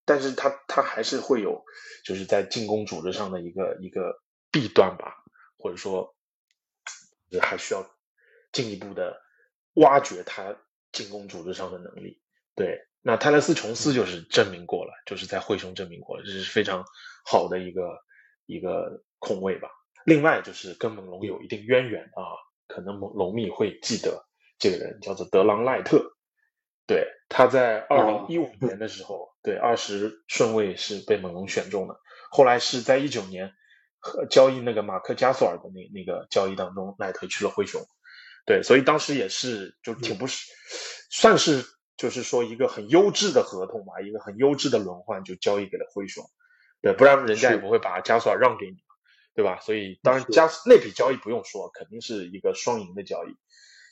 [0.05, 1.65] 但是他他还是会有，
[2.05, 5.25] 就是在进攻组织上的一个一个弊端吧，
[5.59, 6.14] 或者说，
[7.42, 7.85] 还需要
[8.53, 9.21] 进一步的
[9.75, 10.57] 挖掘他
[10.92, 12.23] 进攻组织上的能力。
[12.55, 16.85] 对，那泰勒斯琼斯就是证明过了，就是在灰熊证明过了，这是非常
[17.25, 17.99] 好的一个
[18.47, 19.68] 一个控卫吧。
[20.05, 22.23] 另外就是跟猛龙有一定渊源啊。
[22.71, 24.27] 可能猛龙迷会记得
[24.59, 26.12] 这个人叫做德朗赖特，
[26.87, 31.99] 对，他在二零一五年的时候，对二十顺位是被猛龙选中的，
[32.31, 33.55] 后来是在一九年和
[34.31, 37.81] 交易那个马克加索尔的那那个交易当中，赖特去了灰熊，
[38.47, 40.51] 对，所以当时也是就挺不是，
[41.11, 41.65] 算是
[41.97, 46.25] 就是说一个很优质的合同吧，一个很优质的轮换就交易给了灰熊，
[46.81, 48.77] 对，不然人家也不会把加索尔让给你。
[49.35, 49.61] 对吧？
[49.61, 53.37] 所以当然加那笔交易不用说，肯定是一个双赢的交易。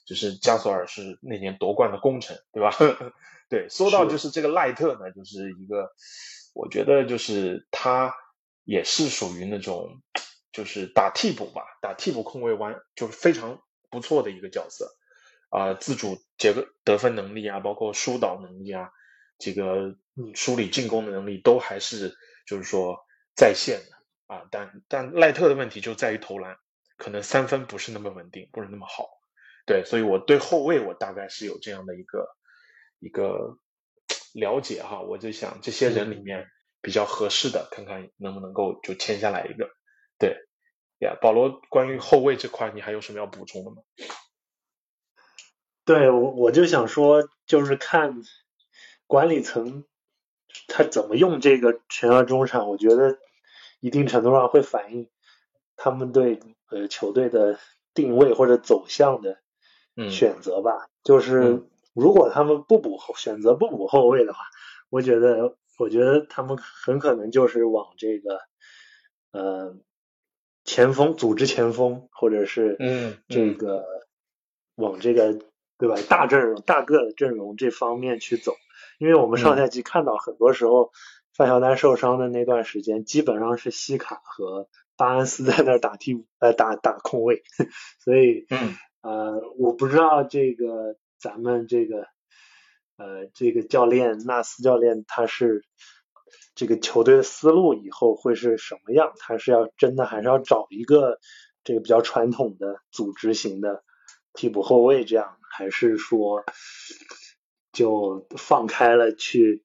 [0.05, 2.75] 就是加索尔是那年夺冠的功臣，对吧？
[3.49, 5.93] 对，说到就是这个赖特呢，就是一个，
[6.53, 8.13] 我觉得就是他
[8.67, 10.03] 也是属于那种，
[10.53, 14.95] 就是打替补吧，打替补控卫弯就是非常不错的一个角色
[15.49, 18.91] 啊，自主结个得分能力啊，包括疏导能力啊，
[19.39, 19.97] 这个
[20.35, 22.15] 梳理进攻的能力都还是
[22.47, 22.99] 就是说
[23.35, 23.97] 在线的。
[24.27, 26.57] 啊，但但赖特的问题就在于投篮，
[26.97, 29.07] 可能三分不是那么稳定，不是那么好。
[29.67, 32.27] 对，所以我对后卫我大概是有这样的一个
[32.99, 33.57] 一个
[34.35, 36.49] 了解哈，我就想这些人里面
[36.87, 39.69] 比较合适的，看看能不能够就签下来一个。
[40.19, 40.39] 对，
[41.01, 43.77] 呀，保罗，关于后卫这块，你还有什么要补充的吗？
[45.85, 48.23] 对，我我就想说，就是看
[49.07, 49.85] 管理层
[50.69, 53.19] 他怎么用这个全额中场，我觉得。
[53.81, 55.11] 一定程度上会反映
[55.77, 57.61] 他们对呃球队的
[57.93, 59.39] 定位或者走向的
[60.11, 60.89] 选择吧。
[61.05, 64.41] 就是如果他们不补后选择不补后卫的话，
[64.89, 68.41] 我觉得我觉得他们很可能就是往这个
[69.33, 69.77] 呃
[70.65, 73.85] 前锋组织前锋或者是嗯这个
[74.75, 75.39] 往这个
[75.79, 78.55] 对吧大阵容大个的阵容这方面去走，
[78.99, 80.93] 因为我们上赛季看到很多时候。
[81.37, 87.43] 范乔丹受伤的那段时间，基本上是西卡和巴恩斯在那儿打替补，呃，打打控卫。
[88.03, 92.09] 所以，嗯，呃，我不知道这个咱们这个，
[92.97, 95.65] 呃，这个教练纳斯教练他是
[96.55, 99.13] 这个球队的思路以后会是什么样？
[99.19, 101.19] 他是要真的还是要找一个
[101.65, 103.85] 这个比较传统的组织型的
[104.33, 106.45] 替补后卫这样，还是说
[107.73, 109.65] 就放开了去？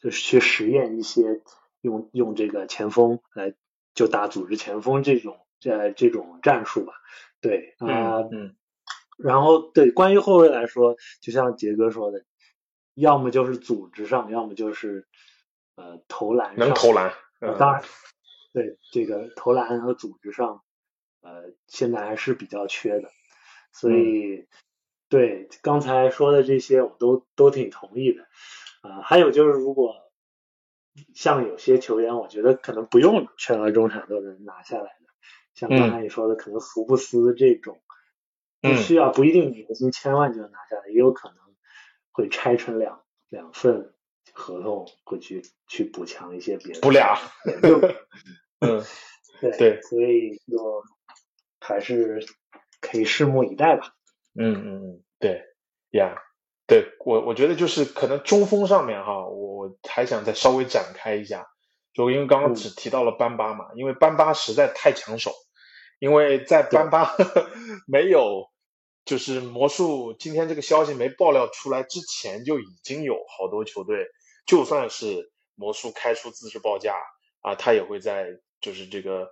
[0.00, 1.42] 就是去实验一些
[1.80, 3.56] 用用这个前锋来
[3.94, 6.92] 就打组织前锋这种这这种战术吧，
[7.40, 8.54] 对啊，嗯，
[9.16, 12.24] 然后对关于后卫来说，就像杰哥说的，
[12.98, 15.06] 要么就是组织上，要么就是
[15.76, 16.92] 呃投篮能投。
[16.92, 17.12] 篮，
[17.58, 17.82] 当然
[18.52, 20.62] 对这个投篮和组织上
[21.20, 23.10] 呃现在还是比较缺的，
[23.72, 24.46] 所以
[25.08, 28.26] 对刚才说的这些我都都挺同意的。
[28.80, 29.96] 啊，还有就是，如果
[31.12, 35.06] 像有些球员，我觉得可能不用全额中场都能拿下来的，
[35.54, 37.80] 像刚才你说的，可能福布斯这种，
[38.60, 41.38] 不需要不一定年薪千万就能拿下来，也有可能
[42.18, 43.94] 会拆成两两份
[44.32, 46.80] 合同，会去去补强一些别的。
[46.80, 47.16] 补俩。
[48.58, 48.82] 嗯，
[49.40, 50.82] 对对，所以就
[51.60, 52.26] 还是
[52.80, 53.94] 可以拭目以待吧。
[54.34, 55.44] 嗯嗯嗯，对
[55.90, 56.20] 呀。
[56.66, 61.46] 对我，我觉得就是可能中锋上面哈，我还想再稍微展开一下，
[61.94, 65.30] 就因为刚刚只提到了班巴嘛，因为班巴实在太抢手，
[66.00, 67.14] 因为在班巴
[67.86, 68.50] 没有
[69.08, 74.06] 就是魔术今天这个消息没爆料出来之前，就已经有好多球队，
[74.46, 76.94] 就算是魔术开出自制报价
[77.40, 78.26] 啊，他也会在
[78.60, 79.26] 就是这个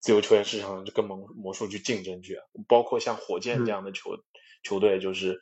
[0.00, 4.16] 自由球员市场跟魔魔术去竞争去，包括像火箭这样的球
[4.62, 5.38] 球队，就是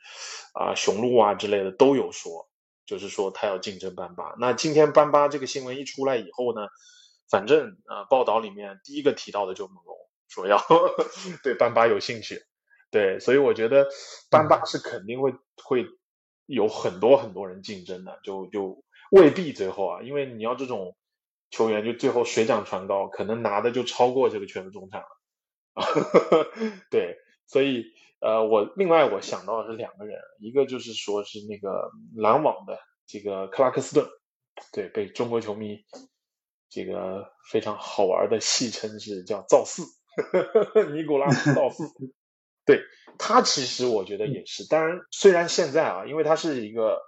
[0.52, 2.50] 啊雄鹿啊之类的都有说，
[2.86, 4.34] 就是说他要竞争班巴。
[4.40, 6.66] 那今天班巴这个新闻一出来以后呢，
[7.30, 9.96] 反正啊报道里面第一个提到的就猛龙
[10.26, 10.60] 说要
[11.44, 12.42] 对班巴有兴趣。
[12.90, 13.88] 对，所以我觉得
[14.30, 15.86] 班巴是肯定会会
[16.46, 20.96] 有很多很多人竞争的，就就未必最后啊，因为你要这种
[21.50, 25.06] 球员，就最后水涨船高，可能拿的就超过这个全部中产了。
[26.90, 27.84] 对，所以
[28.20, 34.08] 呃，我另外我想到的是两个人，一个就是说是那个篮网的这个克拉克斯顿，
[34.72, 35.84] 对，被中国球迷
[36.70, 39.82] 这个非常好玩的戏称是叫造四，
[40.94, 41.84] 尼古拉斯造四。
[42.66, 42.82] 对
[43.16, 44.66] 他，其实我觉得也是。
[44.68, 47.00] 当然，虽然现在啊，因为他是一个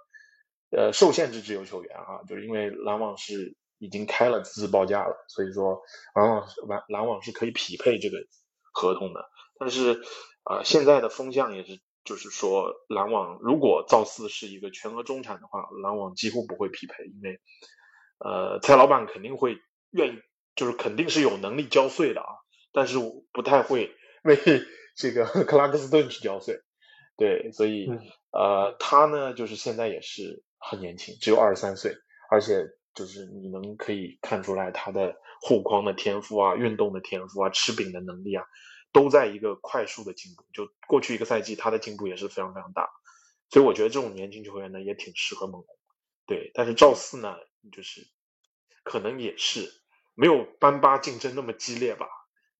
[0.71, 5.81] 呃受限制自由球员啊，就是因为篮网是已经开了资质报价了，所以说
[6.15, 8.17] 篮网篮篮网是可以匹配这个
[8.71, 9.29] 合同的。
[9.59, 10.01] 但是
[10.43, 17.39] 啊，现在的风向也是，就是说篮网如果造四是一个全额中产的话，篮网几乎不会匹配，因为
[18.17, 19.57] 呃蔡老板肯定会
[19.91, 20.19] 愿意，
[20.55, 22.29] 就是肯定是有能力交税的啊，
[22.71, 22.97] 但是
[23.33, 23.93] 不太会
[24.23, 24.39] 为。
[24.95, 26.59] 这个 克拉克斯顿去交税，
[27.17, 27.87] 对，所以
[28.31, 31.95] 呃，他呢就是现在也是很年轻，只有二十三岁，
[32.29, 38.45] 而且就是你能可以看出来他的护框的天赋啊、运动的天赋啊、吃饼的能力啊，
[38.91, 40.43] 都在一个快速的进步。
[40.53, 42.89] 就过去一个赛季，他的进步也是非常非常大，
[43.49, 45.67] 所以我觉得这种年轻球员呢也挺适合猛龙。
[46.25, 47.35] 对，但是赵四呢，
[47.71, 48.01] 就是
[48.83, 49.71] 可能也是
[50.13, 52.07] 没有班巴竞争那么激烈吧。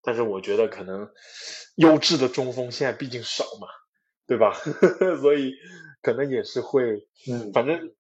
[0.02, 1.10] 但是我觉得可能
[1.76, 3.68] 优质的中锋现在毕竟少嘛，
[4.28, 4.54] 对吧？
[5.22, 5.54] 所以
[6.02, 7.94] 可能也是会，嗯，反正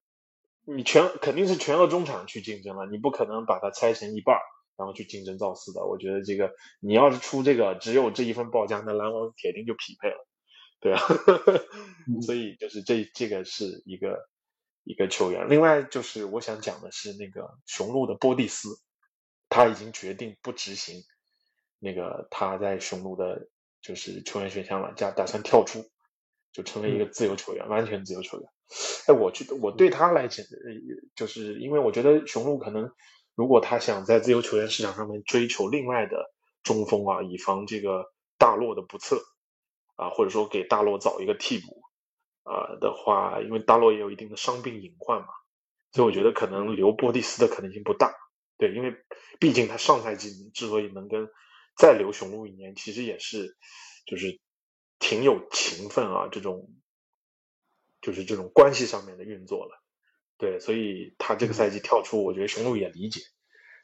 [0.65, 4.41] 你全肯定是全额中场去竞争了，你不可能把它拆成一半儿，
[4.77, 5.85] 然后去竞争造四的。
[5.85, 10.27] 我觉得这个你要是出这个只有这一份报价，那篮网铁定就匹配了，
[10.79, 11.01] 对啊。
[12.25, 14.29] 所以就是这这个是一个
[14.83, 15.49] 一个球员。
[15.49, 18.69] 另外就是我想讲的是那个雄鹿的波蒂斯，
[19.49, 21.03] 他已经决定不执行。
[21.79, 23.47] 那个他在雄鹿的，
[23.81, 25.85] 就是球员选项了，加打算跳出，
[26.51, 28.49] 就成为一个自由球员，完全自由球员。
[29.07, 30.45] 哎，我觉得我对他来讲，
[31.15, 32.91] 就是因为我觉得雄鹿可能，
[33.33, 36.31] 如果他想在自由球员市场上面追求另外的
[36.63, 39.17] 中锋啊，以防这个大洛的不测
[39.95, 41.81] 啊，或者说给大洛找一个替补
[42.43, 45.29] 啊的话，因为大洛也有一定的伤病隐患嘛，
[45.91, 48.13] 所以我觉得可能留波蒂斯的可能性不大。
[48.57, 48.93] 对，因为
[49.39, 51.29] 毕竟他上赛季之所以能跟
[51.79, 53.55] 再留雄鹿一年，其实也是，
[54.05, 54.41] 就是
[54.99, 56.69] 挺有情分啊，这种
[58.01, 59.81] 就是这种关系上面的运作了，
[60.37, 63.21] 对，所以他这个赛季跳出，我觉得雄鹿也理解，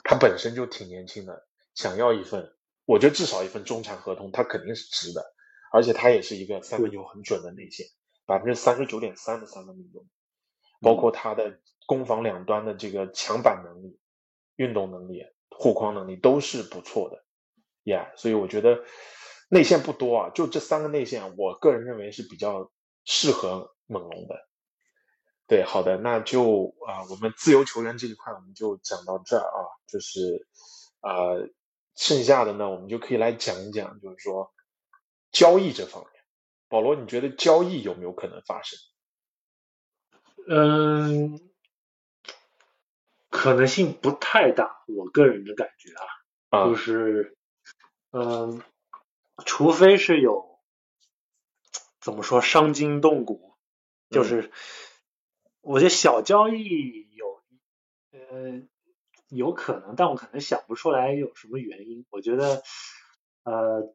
[0.04, 2.54] 他本身就挺年轻的，想要一份，
[2.84, 5.24] 我觉得至少一份中产合同，他肯定是值的，
[5.72, 7.88] 而且他也是一个三分球很准的内线，
[8.26, 10.06] 百分之三十九点三的三分命中，
[10.82, 13.98] 包括他的攻防两端的这个抢板能力、
[14.58, 17.24] 运动能力、护框能力都是不错的。
[17.86, 18.84] Yeah，所以我觉得
[19.48, 22.72] 内线不多啊，就这三个内线，我个人认为是比较
[23.06, 24.50] 适合猛龙的。
[25.46, 30.48] 对，好的，那就啊，我们自由球员这一块我们就讲到这儿啊，就是
[31.00, 31.38] 啊，
[31.96, 34.52] 剩下的呢，我们就可以来讲一讲，就是说
[35.32, 36.12] 交易这方面。
[36.68, 38.80] 保罗，你觉得交易有没有可能发生？
[40.48, 41.40] 嗯，
[43.30, 45.94] 可能性不太大，我个人的感觉
[46.50, 47.38] 啊，就是。
[48.18, 48.62] 嗯，
[49.46, 50.58] 除非是有
[52.00, 53.56] 怎么说伤筋动骨，
[54.10, 54.54] 就是
[55.60, 57.44] 我觉得小交易有
[58.12, 58.62] 呃
[59.28, 62.06] 有可能，但我可能想不出来有什么原因。
[62.10, 62.64] 我觉得
[63.44, 63.94] 呃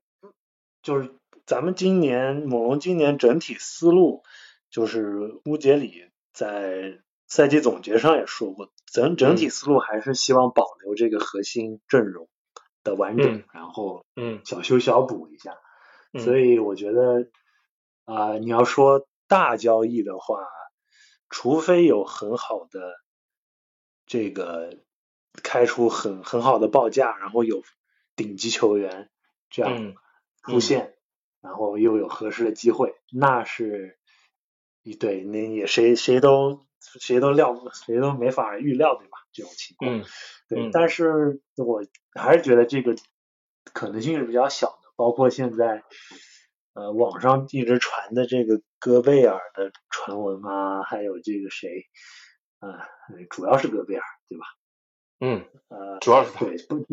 [0.83, 1.15] 就是
[1.47, 4.23] 咱们今年猛龙今年整体思路，
[4.69, 12.29] 就是乌杰里在赛季总结上也说过，整整体思路还是希望保留这个核心阵容。
[12.83, 14.41] 的完整，然后嗯。
[14.45, 15.57] 小修小补一下，
[16.18, 17.31] 所以我觉得
[18.05, 20.47] 啊，你要说大交易的话，
[21.28, 22.95] 除非有很好的
[24.07, 24.78] 这个
[25.43, 27.62] 开出很很好的报价，然后有
[28.16, 29.09] 顶级球员
[29.49, 29.95] 这样
[30.43, 30.97] 出现，
[31.41, 33.99] 然后又有合适的机会，那是
[34.83, 39.18] 一对那也谁谁都谁都料谁都没法预料对吧？
[39.33, 40.03] 这种情况。
[40.49, 42.95] 对，但是我还是觉得这个
[43.72, 45.85] 可能性是比较小的，包括现在，
[46.72, 51.87] 呃网上一直传的这个戈贝尔的传闻啊，还有这个谁
[52.59, 52.89] 啊，
[53.31, 54.45] 主要是戈贝尔对吧？
[55.20, 56.85] 嗯，呃，主要是他对不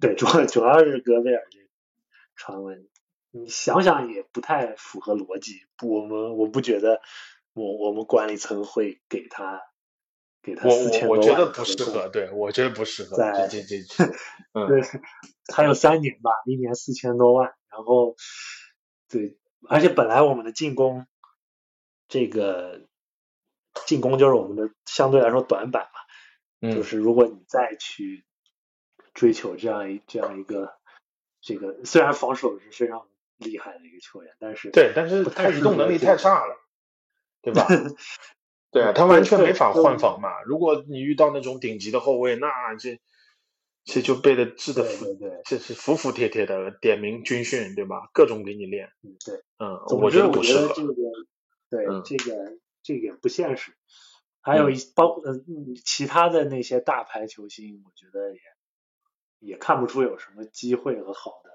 [0.00, 1.64] 对，主要主要是戈贝尔这个
[2.36, 2.88] 传闻，
[3.32, 5.66] 你想想也不太符合逻辑。
[5.76, 7.00] 不，我们我不觉得
[7.52, 9.60] 我我们管理层会给他
[10.44, 13.16] 给他我四千多万我我觉得不适合，对我觉得不适合。
[13.16, 14.04] 在这这这，
[14.52, 14.82] 嗯对，
[15.54, 18.14] 还有三年吧，一年四千多万，然后
[19.08, 19.38] 对，
[19.68, 21.06] 而且本来我们的进攻
[22.08, 22.82] 这个
[23.86, 25.88] 进攻就是我们的相对来说短板
[26.60, 28.24] 嘛，就嗯是如果你再去
[29.14, 30.74] 追求这样一这样一个
[31.40, 33.06] 这个，虽然防守是非常
[33.38, 36.56] 厉害的一个球员，但是对，但是他移动能力太差了，
[37.40, 37.66] 对吧？
[38.74, 40.42] 对啊，他完全没法换防嘛。
[40.42, 43.00] 如果你遇到那种顶级的后卫，那这
[43.84, 48.10] 这就被他治的服，对这是服服帖帖的，点名军训，对吧？
[48.12, 48.90] 各种给你练。
[49.02, 49.36] 嗯对。
[49.58, 50.68] 嗯，总我觉觉得不适合。
[50.68, 50.94] 得这个
[51.70, 53.72] 对、嗯这个这个也不现实。
[54.40, 58.40] 还有一包呃嗯其他的那些大牌球星，我觉得也
[59.38, 61.50] 也看不出有什么机会和好的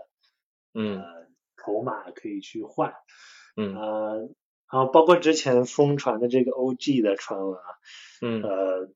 [0.74, 2.94] 嗯呃筹码可以去换。
[3.58, 4.30] 嗯呃，
[4.72, 7.66] 然后包括之前疯传的这个 OG 的传闻啊，
[8.22, 8.90] 嗯呃，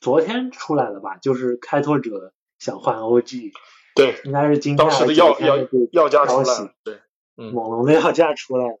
[0.00, 1.16] 昨天出来了吧？
[1.16, 3.52] 就是开拓者想换 OG，
[3.96, 5.56] 对，应该是今天当时的要要
[5.90, 7.00] 要价出来了，对，
[7.36, 8.78] 嗯猛龙的要价出来了。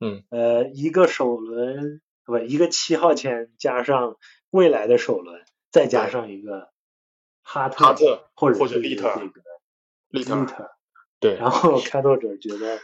[0.00, 4.16] 嗯，呃，一个首轮不一个七号签加上
[4.50, 6.70] 未来的首轮，再加上一个
[7.42, 9.12] 哈特哈特或者是或者利特
[10.12, 10.70] 利特利特，
[11.20, 12.78] 对，然后开拓者觉得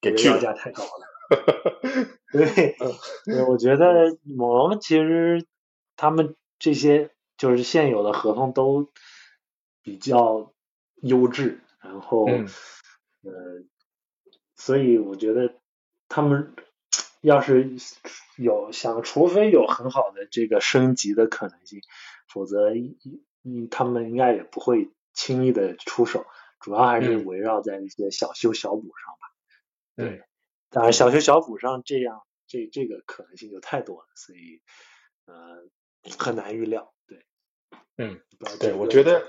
[0.00, 1.13] 这个要给拒了价太高了。
[2.32, 2.76] 对，
[3.24, 5.46] 对，我觉得我们其实
[5.96, 8.90] 他们这些就是现有的合同都
[9.82, 10.52] 比较
[10.96, 12.46] 优质，然后、嗯
[13.22, 13.64] 呃，
[14.56, 15.54] 所以我觉得
[16.08, 16.54] 他们
[17.20, 17.70] 要是
[18.36, 21.80] 有想，除非有很好的这个升级的可能性，
[22.28, 22.98] 否则一
[23.42, 26.26] 一他们应该也不会轻易的出手，
[26.60, 29.32] 主要还是嗯围绕在一些小修小补上吧。
[29.96, 30.20] 嗯
[30.74, 34.60] 当然，小修小补上这样这这个可能性就太多了，所以
[35.26, 36.92] 呃很难预料。
[37.06, 37.24] 对，
[37.96, 38.20] 嗯，
[38.58, 39.24] 对，我觉得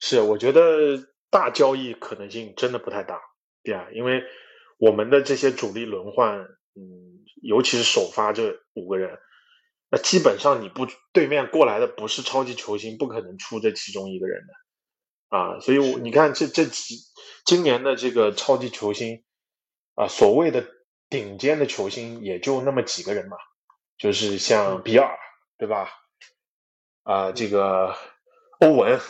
[0.00, 3.20] 是，我觉得大交易可能性真的不太大，
[3.62, 4.24] 对啊，因为
[4.78, 6.38] 我们的这些主力轮换，
[6.74, 9.18] 嗯，尤其是首发这五个人，
[9.90, 16.96] 那基本上你不对面过来的不是超级球星，不可能出这其中一个人的啊，所以我你看这这几
[17.44, 19.22] 今年的这个超级球星
[19.94, 20.64] 啊，所谓的
[21.10, 23.36] 顶尖的球星也就那么几个人嘛，
[23.98, 25.18] 就是像比尔，
[25.58, 25.90] 对吧？
[27.04, 27.94] 啊、这个
[28.60, 29.00] 欧文，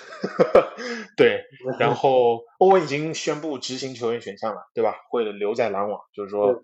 [1.16, 1.44] 对，
[1.78, 4.96] 然后欧文已经宣布执行球员选项了，对吧？
[5.10, 6.62] 会留在篮网，就是说，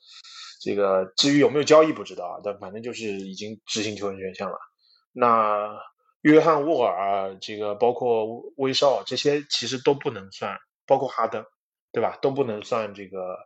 [0.63, 4.59] 这个至于有没有交易不知道啊，但反正就是已经执行球员选项了。
[5.13, 5.79] 那
[6.23, 11.45] 约翰沃尔，这个包括威少这些其实都不能算，包括哈登，
[11.93, 12.19] 对吧？
[12.23, 13.37] 都不能算这个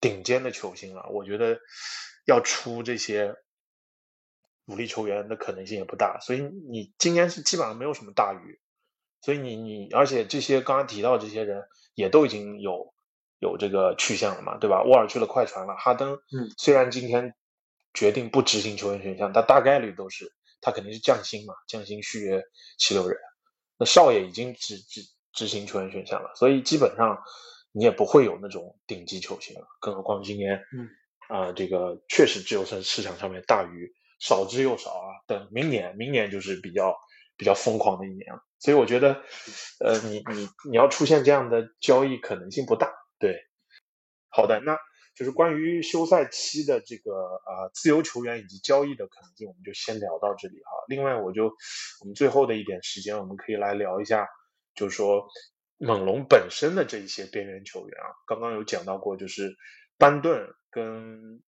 [0.00, 1.08] 顶尖的球星了。
[1.10, 1.58] 我觉得
[2.26, 3.34] 要出这些
[4.66, 8.60] 主力球员的可能性也不大，所以你今年是基本上没有什么大鱼。
[9.20, 12.94] 所以你你，而且这些刚刚提到这些人也都已经有
[13.40, 14.84] 有这个去向了嘛，对吧？
[14.84, 17.34] 沃尔去了快船了，哈登，嗯，虽然今天
[17.92, 22.44] 决定不执行球员选项，但大概率都是他肯定是降薪嘛，降薪续约
[22.78, 23.18] 七六人。
[23.76, 25.00] 那少爷已经执执
[25.32, 27.20] 执行球员选项了，所以基本上
[27.78, 30.90] 你也不会有那种顶级球星了，更何况今年，嗯，
[31.28, 35.14] 啊、这个确实只有在市场上面大鱼少之又少啊。
[35.28, 36.96] 等明年，明年就是比较
[37.36, 38.42] 比较疯狂的一年了。
[38.58, 39.22] 所以我觉得，
[39.78, 42.92] 呃，你你你要出现这样的交易可能性不大。
[43.20, 43.46] 对，
[44.28, 44.76] 好的，那
[45.14, 50.70] 就是关于休赛期的这个呃自由球员以及交易的可能性，我们就先聊到这里哈。
[50.88, 51.44] 另外，我就
[52.00, 54.26] 我们最后的一点时间，我们可以来聊一下，
[54.74, 55.28] 就是说
[55.78, 59.56] 猛龙本身的这一些边缘球员啊，刚刚有讲到过，就是
[59.96, 61.42] 班顿跟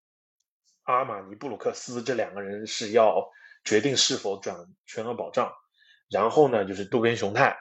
[0.85, 3.28] 阿马尼布鲁克斯这两个人是要
[3.64, 4.57] 决定是否转
[4.87, 5.53] 全额保障。
[6.09, 7.57] 然后呢，就是渡边雄太，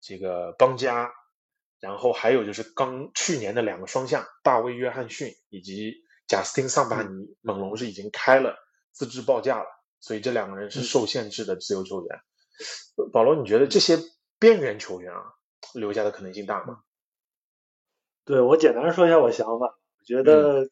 [0.00, 1.12] 这个邦加，
[1.78, 5.94] 然后还有就是刚去年的两个双向，大卫约翰逊以及
[6.26, 8.56] 贾斯汀桑巴尼，猛龙是已经开了
[8.90, 9.66] 自制报价了，
[10.00, 12.20] 所以这两个人是受限制的自由球员。
[13.12, 13.98] 保罗，你觉得这些
[14.40, 15.22] 边缘球员啊，
[15.74, 16.82] 留下的可能性大吗？
[18.24, 20.68] 对我简单说一下我想法，我觉得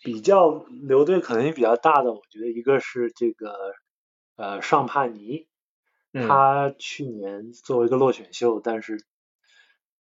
[0.00, 3.74] 比较留队可能性比较大的，我觉得一个是这个
[4.36, 5.48] 呃尚帕尼，
[6.12, 9.04] 嗯他去年作为一个落选秀，但是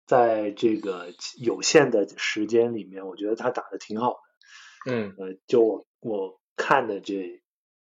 [0.05, 4.93] 在这个有限的时间里面，我觉得他打的挺好的。
[4.93, 7.41] 嗯呃，就我我看的这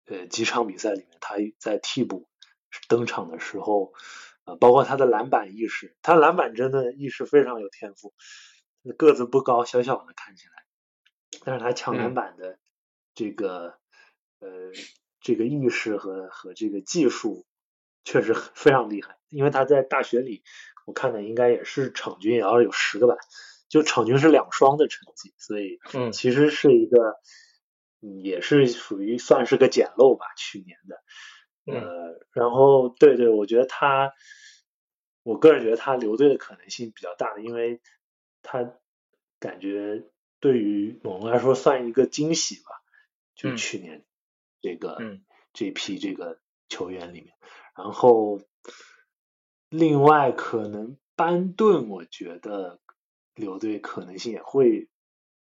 [0.07, 2.27] 呃几场比赛里面，他在替补
[2.89, 3.93] 登场的时候，
[4.47, 8.13] 呃，包括他的篮板意识，他篮板真的意识非常有天赋，
[8.97, 10.63] 个子不高，小小的看起来，
[11.43, 12.57] 但是他抢篮板的
[13.13, 13.77] 这个、
[14.39, 14.71] 呃
[15.19, 17.45] 这个意识和和这个技术
[18.05, 20.43] 确实非常厉害，因为他在大学里
[20.85, 23.17] 我看的应该也是场均也要有十个板，
[23.67, 26.11] 就场均是两双的成绩，所以嗯。
[26.13, 27.19] 其实是一个，
[28.01, 31.01] 嗯也是属于算是个捡漏吧，去年的，嗯
[31.67, 34.13] 呃，然后对对，我觉得他，
[35.23, 37.81] 我个人觉得他留队的可能性比较大，因为
[38.41, 38.73] 他
[39.39, 40.05] 感觉
[40.39, 42.81] 对于猛龙来说算一个惊喜吧，
[43.35, 43.57] 就嗯。
[43.57, 44.03] 去年
[44.61, 45.23] 这个、嗯。
[45.53, 46.39] 这批这个
[46.69, 47.33] 球员里面，
[47.75, 48.39] 然后
[49.69, 52.79] 另外可能班顿，我觉得
[53.33, 54.87] 留队可能性也会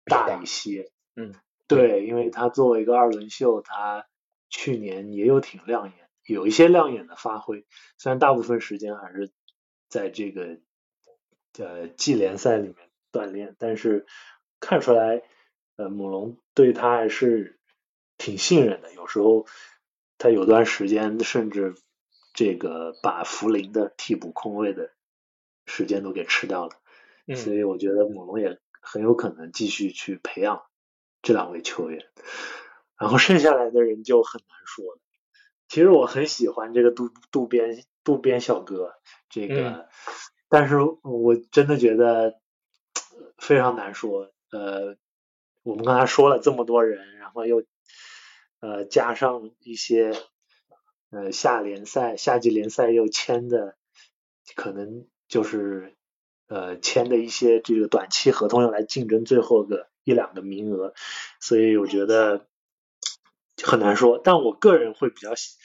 [0.06, 0.90] 大一些。
[1.14, 1.34] 嗯，
[1.66, 4.06] 对，因为他作为一个二轮秀，他
[4.48, 7.66] 去年也有挺亮眼，有一些亮眼的发挥，
[7.96, 9.30] 虽然大部分时间还是
[9.88, 10.58] 在这个
[11.58, 12.76] 呃季联赛里面
[13.10, 14.06] 锻炼，但是
[14.60, 15.22] 看出来，
[15.76, 17.58] 呃，猛龙对他还是
[18.18, 18.92] 挺信任的。
[18.92, 19.46] 有时候
[20.18, 21.74] 他有段时间甚至
[22.34, 24.92] 这个把福林的替补空位的
[25.64, 26.76] 时间都给吃掉了。
[27.26, 30.62] 嗯所以我觉得猛龙也很有可能继续去培养
[31.22, 32.06] 这两位球员，
[32.98, 35.00] 然后剩下来的人就很难说了。
[35.68, 38.94] 其实我很喜欢这个渡渡边渡边小哥，
[39.28, 39.86] 这个，嗯
[40.48, 42.40] 但是我真的觉得
[42.92, 44.32] 呃非常难说。
[44.50, 44.96] 呃，
[45.62, 47.64] 我们刚才说了这么多人，然后又
[48.60, 50.14] 呃加上一些
[51.10, 53.76] 呃下联赛、夏季联赛又签的，
[54.54, 55.94] 可能就是
[56.46, 60.94] 呃签的一些这个短期合同用来竞争最后个一两个名额，
[61.40, 62.47] 所以我觉得
[63.64, 64.20] 很难说。
[64.22, 65.56] 但我个人会比较喜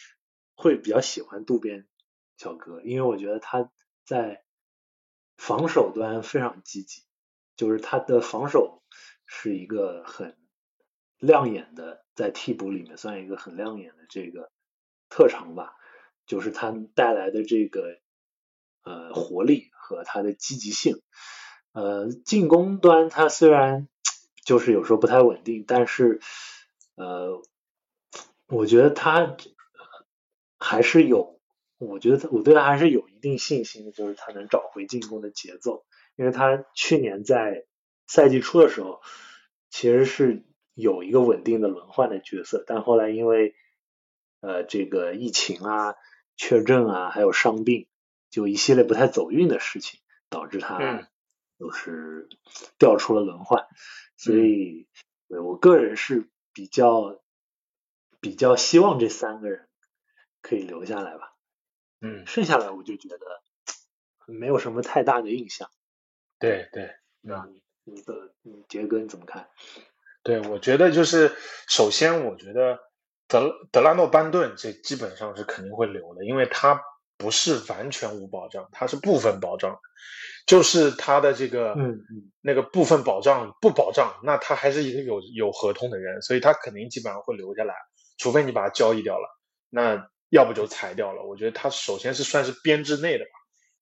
[0.55, 1.87] 会比较喜欢渡边
[2.37, 3.71] 小哥，因为我觉得他
[4.05, 4.43] 在
[5.37, 7.03] 防守端非常积极，
[7.55, 8.83] 就是他的防守
[9.25, 10.37] 是一个很
[11.17, 14.51] 亮眼的，在替补里面算一个很亮眼的这个
[15.09, 15.75] 特长吧，
[16.25, 17.99] 就是他带来的这个
[18.83, 21.01] 呃活力和他的积极性。
[21.71, 23.87] 呃，进攻端他虽然
[24.45, 26.19] 就是有时候不太稳定，但是
[26.95, 27.41] 呃，
[28.54, 29.38] 我觉得他呃
[30.58, 31.39] 还是有，
[31.78, 35.86] 我觉得我对他还是有一定信心的，就是他能找回进攻的节奏，
[36.16, 37.66] 因为他去年在
[38.08, 39.01] 赛季初的时候
[39.70, 40.43] 其实是
[40.74, 43.56] 有一个稳定的轮换的角色，但后来因为
[44.41, 45.95] 呃这个疫情啊、
[46.38, 47.88] 确诊啊，还有伤病，
[48.30, 49.99] 就一系列不太走运的事情，
[50.30, 51.08] 导致他嗯。
[51.60, 52.28] 就是
[52.78, 53.68] 掉出了轮换，
[54.18, 54.88] 所以
[55.30, 57.22] 对我个人是比较
[58.24, 59.67] 比较希望这三个人
[60.41, 61.34] 可以留下来吧，
[61.99, 63.17] 嗯，剩下来我就觉得
[64.26, 65.69] 没有什么太大的印象。
[66.39, 66.89] 对对。
[67.19, 67.49] 那，
[67.84, 69.49] 你的你杰哥你怎么看？
[70.24, 71.36] 对，我觉得就是
[71.67, 72.80] 首先，我觉得
[73.28, 76.82] 德德拉诺班顿这基本上是肯定会留的，因为他
[77.17, 79.80] 不是完全无保障，他是部分保障，
[80.47, 87.74] 就是他的这个嗯嗯那个部分保障不保障，那他还是一个有有合同的人，所以他肯定基本上会留下来，
[88.18, 89.28] 除非你把它交易掉了，
[89.70, 91.24] 那要不就裁掉了。
[91.24, 93.32] 我觉得他首先是算是编制内的吧，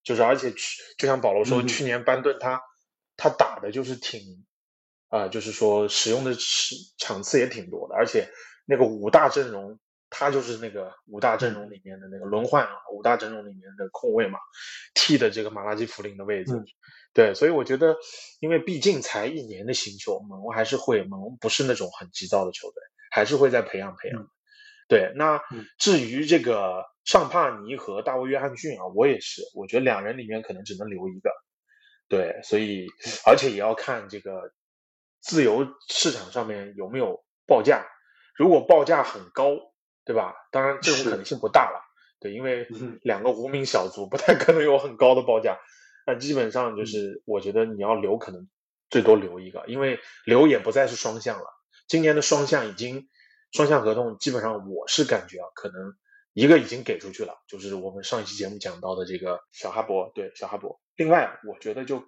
[0.04, 2.62] 就是而且去就像保罗说，嗯去年班顿他
[3.18, 4.46] 他打的就是挺
[5.10, 8.30] 啊、就是说使用的时场次也挺多的，而且
[8.66, 9.78] 那个五大阵容，
[10.10, 14.40] 他就是那个五大阵容里面的那个轮换啊，五大阵容里面的控卫嘛，
[14.94, 16.54] 替的这个马拉基弗林的位置。
[16.54, 16.66] 嗯
[17.14, 17.98] 对，所以我觉得，
[18.40, 24.28] 因为毕竟才一年的新秀，猛龙还是会，猛龙不是那种很急躁的球队，还是会再培养培养。
[24.88, 25.66] 对，那嗯。
[25.78, 31.30] 至于这个尚帕尼和大卫约翰逊啊，我也是，我觉得两人里面可能只能留一个。
[32.10, 32.88] 对，所以
[33.26, 34.52] 而且也要看这个
[35.22, 37.86] 自由市场上面有没有报价，
[38.36, 39.56] 如果报价很高，
[40.04, 40.34] 对吧？
[40.52, 41.80] 当然这种可能性不大了，
[42.20, 45.58] 对，因为嗯两个无名小卒不太可能有很高的报价，
[46.06, 48.50] 那基本上就是我觉得你要留，可能
[48.90, 51.46] 最多留一个，因为留也不再是双向了，
[51.88, 53.08] 今年的双向已经
[53.52, 55.94] 双向合同，基本上我是感觉啊，可能
[56.34, 60.80] 一个已经给出去了，就是我们上一期节目讲到的这个小哈勃，对小哈勃。
[60.96, 62.04] 另外，我觉得就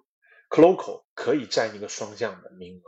[0.48, 2.82] Cloco 可以占一个双向的名额，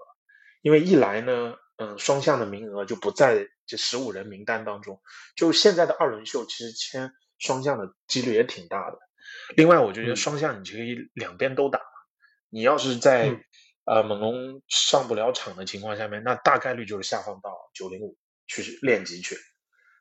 [0.62, 5.00] 因为一来呢，嗯，双向的名额就不在这十五人名单当中，
[5.34, 8.98] 就现在的二轮秀其实签双向的几率也挺大的。
[9.56, 11.80] 另外，我就觉得嗯双向你可以两边都打，
[12.48, 13.40] 你要是在嗯
[13.86, 18.16] 呃猛龙上不了场的情况下面，那大概率就是下放到九零五
[18.46, 19.36] 去练级去，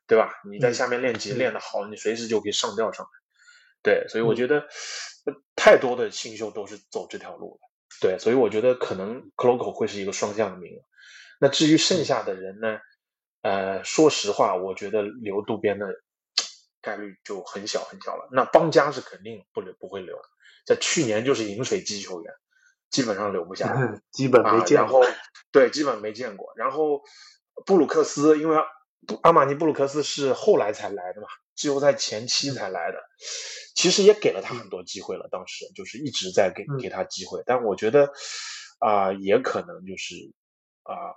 [0.06, 0.34] 对吧？
[0.50, 3.10] 你在嗯下面练级嗯练得好，你随时就可以上吊上来。
[3.82, 4.60] 对，所以我嗯觉得
[5.24, 7.66] 呃太多的新秀都是走这条路的。
[8.00, 10.82] 对，所以我觉得可能 c l o c o 会是一个双向的名额。
[11.40, 12.78] 那至于剩下的人呢？
[13.42, 15.86] 呃，说实话，我觉得留渡边的
[16.82, 18.28] 概率就很小很小了。
[18.32, 20.22] 那邦家是肯定不留不会留的，
[20.64, 22.34] 在去年就是饮水机球员，
[22.90, 25.02] 基本上留不下 基本没啊，见过。
[25.02, 25.16] 然后
[25.52, 26.52] 对，基本没见过。
[26.56, 27.02] 然后
[27.64, 28.56] 布鲁克斯，因为
[29.22, 32.98] 阿玛尼布鲁克斯是后来才来的嘛，季后赛前期才来的，
[33.74, 35.28] 其实也给了他很多机会了。
[35.30, 38.12] 当时就是一直在给嗯给他机会，但我觉得
[38.78, 40.14] 啊、也可能就是
[40.82, 41.14] 啊、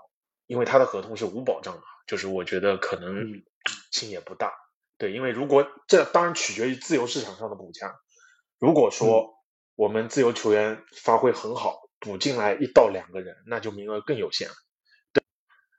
[0.47, 3.43] 因为他的合同是无保障嘛，就是我觉得可能嗯
[3.91, 4.53] 性也不大。
[4.97, 7.93] 对，因为如果这当然取决于自由市场上的补强。
[8.59, 9.38] 如果说
[9.79, 14.53] 我们自由球员发挥很好，补进来一到两个人，那就名额更有限了。
[15.13, 15.23] 对，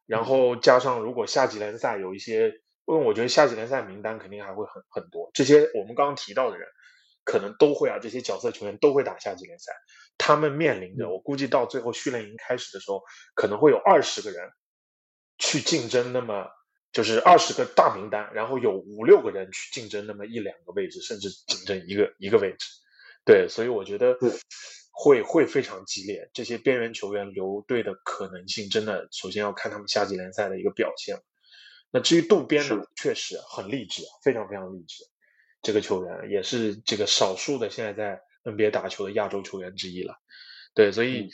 [0.07, 2.49] 然后加上如果夏季联赛有一些，
[2.87, 6.67] 因为我觉得夏季联赛名单肯定还会很很多，这些我们刚刚提到的人，
[7.25, 9.75] 可能都会啊，这些角色球员都会打夏季联赛，
[10.17, 13.03] 他们面临着，嗯我估计到最后训练营开始的时候，
[13.35, 14.49] 可能会有二十个人
[15.37, 16.47] 去竞争，那么
[16.91, 22.67] 就是二十个大名单，然后有五六个人去竞争那么一两个位置，甚至竞争一个一个位置。
[23.31, 24.19] 对，所以我觉得
[24.91, 26.29] 会会非常激烈。
[26.35, 31.17] 这些边缘球员留队的可能性，真的首先要看他们夏季联赛的一个表现。
[31.93, 35.05] 那至于渡边呢，确实很励志，非常非常励志。
[35.63, 40.17] 这个球员也是这个少数的现在在 NBA 打球的亚洲球员之一了。
[40.75, 41.31] 对，所以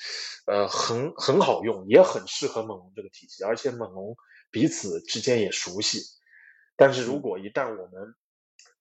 [0.47, 4.15] 呃很很好用，也很适合猛龙这个体系，而且猛龙
[4.51, 6.01] 彼此之间也熟悉。
[6.77, 8.15] 但是如果一旦我们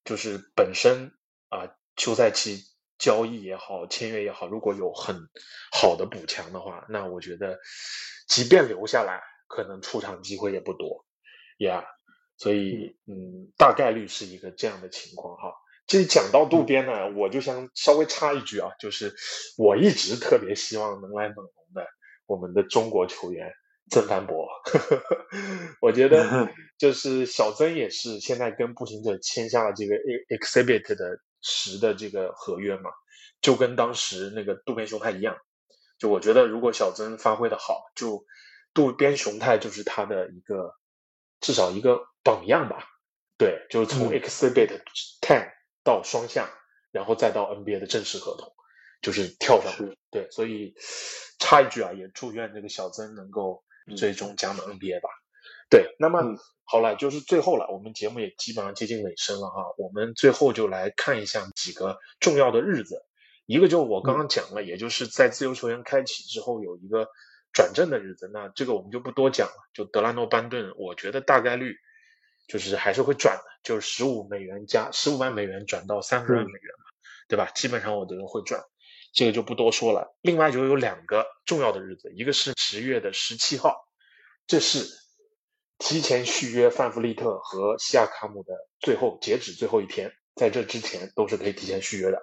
[0.03, 1.13] 就是本身
[1.47, 2.65] 啊、休赛期
[2.97, 5.15] 交易也好，签约也好，如果有很
[5.71, 7.59] 好的补强的话，那我觉得
[8.27, 11.05] 即便留下来，可能出场机会也不多
[11.57, 11.85] 呀。
[12.37, 15.53] 所以嗯，大概率是一个这样的情况哈。
[15.87, 19.13] 其实讲到渡边呢，我就想稍微插一句啊，就是
[19.57, 21.87] 我一直特别希望能来猛龙的
[22.25, 23.53] 我们的中国球员
[23.91, 24.47] 曾凡博，
[25.79, 29.95] 我觉得 就是小曾也是现在跟步行者签下了这个
[30.27, 32.89] exhibit 的十的这个合约嘛，
[33.39, 35.37] 就跟当时那个渡边雄太一样。
[35.99, 38.25] 就我觉得如果小曾发挥的好，就
[38.73, 40.73] 渡边雄太就是他的一个
[41.39, 42.87] 至少一个榜样吧。
[43.37, 44.81] 对，就是从嗯 exhibit
[45.21, 45.51] ten
[45.83, 46.49] 到双向，
[46.91, 48.51] 然后再到 NBA 的正式合同，
[49.01, 49.95] 就是跳上去。
[50.09, 50.73] 对，所以
[51.37, 55.09] 插一句啊，也祝愿这个小曾能够嗯最终加盟 NBA 吧。
[55.69, 56.37] 对，那么、嗯
[56.67, 59.75] 好了，就是最后了，我们节目也基本上接近尾声了哈。
[59.77, 63.03] 我们最后就来看一下几个重要的日子，
[63.45, 67.07] 一个就是我刚刚讲了，也就是在自由球员开启之后有一个
[67.53, 69.53] 转正的日子，那这个我们就不多讲了。
[69.75, 71.75] 就德拉诺班顿，我觉得大概率
[72.47, 76.85] 就是还是会转的，就是十五美元加十五万美元转到三十万美元嘛，
[77.27, 77.51] 对吧？
[77.53, 78.59] 基本上我觉得会转，
[79.13, 80.15] 这个就不多说了。
[80.21, 83.87] 另外就有两个重要的日子，一个是十月的十七号，
[84.47, 84.87] 这是
[85.77, 92.21] 提前续约范弗利特和西亚卡姆的最后截止最后一天，在这之前都是可以提前续约的。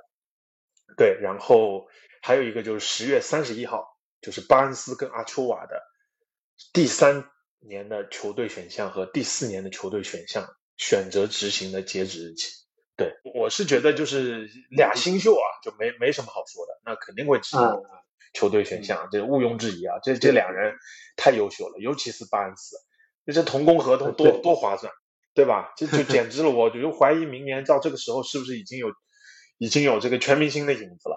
[0.96, 1.86] 对，然后
[2.22, 3.86] 还有一个就是十月三十一号，
[4.20, 5.82] 就是巴恩斯跟阿丘瓦的
[6.72, 7.30] 第三
[7.60, 12.50] 年的球队选项和第四年的球队选项选择执行的截止日期。
[12.94, 17.82] 对，我是觉得就是俩新秀啊，就没没什么好说的，那肯定会执行嗯
[18.34, 19.98] 球队选项，这毋庸置疑啊。
[20.02, 20.74] 这这两人
[21.16, 22.76] 太优秀了，尤其是巴恩斯，
[23.26, 24.92] 这些童工合同多多划算，
[25.34, 25.72] 对吧？
[25.76, 28.88] 这就简直了，我就怀疑明年到这个时候是不是已经有
[29.58, 31.16] 已经有这个全明星的影子了。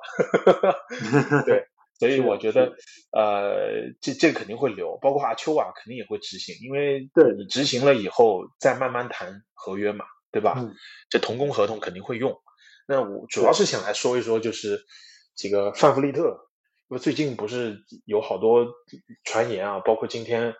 [1.45, 1.65] 对，
[1.99, 2.75] 所以我觉得，
[3.11, 10.55] 呃，这这肯定会留，包括阿丘瓦肯定也会执行，因为对你执行了以后再慢慢谈合约嘛，对吧？
[10.57, 10.75] 嗯
[11.09, 12.35] 这童工合同肯定会用。
[12.87, 14.85] 那我主要是想来说一说，就是
[15.35, 16.21] 这个范弗利特，
[16.89, 18.67] 因为最近不是有好多
[19.23, 20.53] 传言啊，包括今天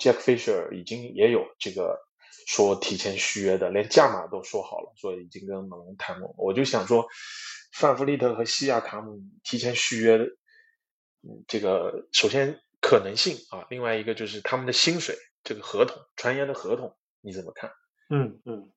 [0.00, 2.00] Jack Fisher 已经也有这个
[2.46, 6.34] 说提前续约的，连价码都说好了，说已经跟猛龙谈拢了。
[6.38, 7.06] 我就想说，
[7.72, 10.16] 范弗利特和西亚卡姆提前续约，
[11.22, 17.70] 嗯，这个首先可能性啊，另外一个就是他们的薪水，这个合同传言的合同你怎么看？
[18.08, 18.72] 嗯嗯，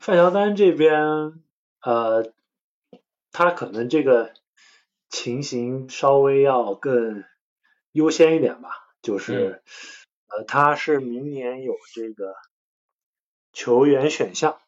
[0.00, 1.42] 范乔丹这边
[1.80, 2.32] 呃，
[3.30, 4.34] 他可能这个
[5.08, 7.24] 情形稍微要更
[7.92, 8.70] 优先一点吧，
[9.00, 9.62] 就是、
[10.36, 12.34] 呃，他是明年有这个
[13.52, 14.58] 球员选项，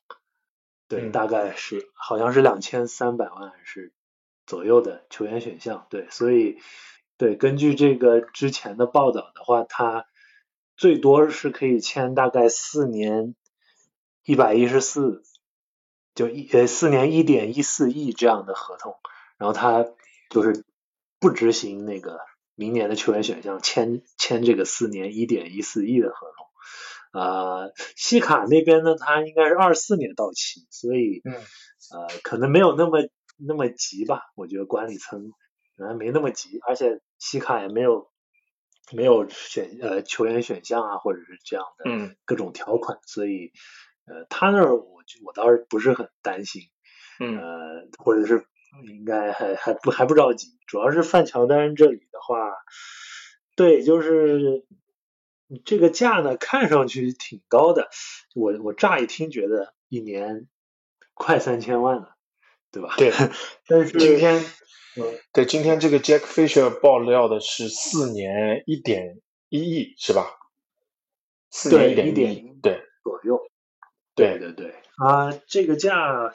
[0.86, 3.92] 对，嗯大概是好像是两千三百万是
[4.46, 5.86] 左右的球员选项。
[5.90, 6.58] 对，所以
[7.16, 10.06] 对，根据这个之前的报道的话，他
[10.76, 13.34] 最多是可以签大概四年
[14.24, 15.22] 一百一十四，
[16.14, 18.96] 就一呃四年一点一四亿这样的合同，
[19.38, 19.84] 然后他
[20.30, 20.64] 就是
[21.18, 22.20] 不执行那个
[22.56, 26.46] 明年的球员选项，签签这个四年一点一四亿的合同。
[27.12, 35.30] 呃，西卡那边呢，他应该是二四年到期，所以嗯呃可能没有那么那么急吧，我觉得管理层
[35.76, 38.10] 可能没那么急，而且西卡也没有
[38.92, 43.52] 没有选呃球员选项啊，或者是这样的嗯各种条款，所以
[44.06, 46.62] 呃他那儿我就我倒是不是很担心，
[47.20, 48.46] 嗯呃或者是
[48.84, 52.52] 应该还还不还不着急，主要是范乔丹这里的话，
[53.54, 54.64] 对，就是
[55.64, 57.88] 这个价呢看上去挺高的，
[58.34, 60.46] 我我乍一听觉得一年
[61.14, 62.16] 快三千万了，
[62.70, 62.94] 对吧？
[62.98, 63.12] 对，
[63.66, 64.44] 但是今天
[64.96, 70.26] 嗯对今天这个 Jack Fisher 爆料的是四年一点一亿是吧？
[71.50, 72.82] 四年对一点一亿，对。
[73.02, 73.40] 左右，
[74.14, 74.38] 对。
[74.38, 76.32] 对对啊，这个价，嗯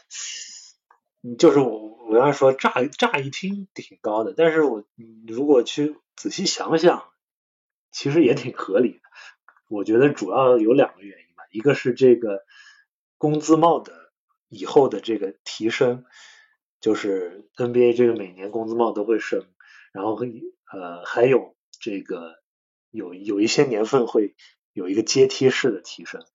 [1.37, 7.03] 就是我我要说乍乍一听挺高的，但是我嗯如果去仔细想想，
[7.91, 8.99] 其实也挺合理的。
[9.67, 12.43] 我觉得主要有两个原因吧，一个是这个
[13.17, 14.11] 工资帽的
[14.49, 16.03] 以后的这个提升，
[16.79, 19.45] 就是 NBA 这个每年工资帽都会升，
[19.93, 20.27] 然后会
[20.73, 22.35] 呃还有这个
[22.89, 24.35] 有有一些年份会
[24.73, 26.25] 有一个阶梯式的提升。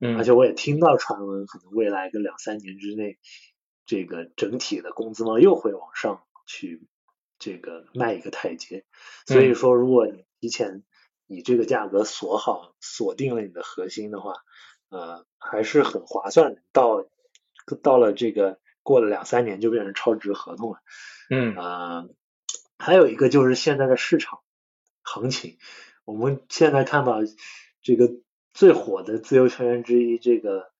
[0.00, 3.18] 嗯而且我也听到传闻，可能未来个两三年之内，
[3.86, 6.86] 这个整体的工资呢又会往上去
[7.38, 8.84] 这个迈一个台阶。
[9.26, 10.82] 所以说，如果你提前
[11.26, 14.34] 以这个价格锁好、锁定了你的核心的话，
[14.88, 16.62] 呃，还是很划算的。
[16.72, 17.06] 到
[17.82, 20.78] 到了这个过了两三年就变成超值合同了。
[21.30, 22.08] 嗯呃，
[22.78, 24.40] 还有一个就是现在的市场
[25.02, 25.58] 行情，
[26.04, 27.20] 我们现在看到
[27.80, 28.12] 这个
[28.52, 30.70] 最火的自由球员之一，这个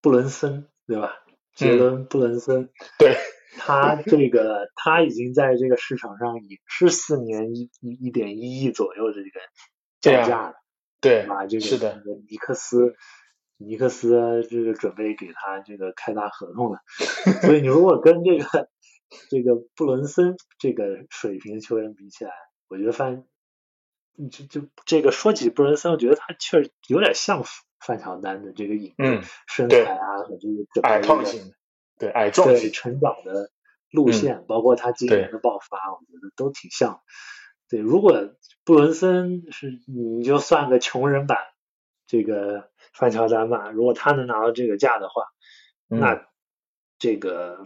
[0.00, 1.22] 布伦森，对吧？
[1.58, 3.16] 杰伦布伦森，对
[3.58, 9.40] 他这个他已经在这个市场上也是四年一一一点一亿左右的这个
[10.00, 10.54] 对啊叫价了，
[11.00, 11.46] 对吧？
[11.46, 12.94] 这个是的尼克斯。
[13.60, 16.78] 尼克斯这个准备给他这个开大合同了，
[17.42, 18.68] 所以你如果跟这个
[19.28, 22.30] 这个布伦森这个水平球员比起来，
[22.68, 23.24] 我觉得范
[24.30, 27.42] 就就这个说起布伦森，我觉得他确实有点像
[27.80, 31.54] 范乔丹的这个影子，嗯身材啊和这个整矮个这个胖型的，
[31.98, 33.50] 对矮壮成长的
[33.90, 37.00] 路线，包括他今年的爆发，我觉得都挺像。
[37.68, 41.38] 对，如果布伦森是你就算个穷人版
[42.06, 45.24] 这个范乔丹吧，如果他能拿到这个价的话，
[45.90, 46.26] 嗯那
[46.98, 47.64] 这个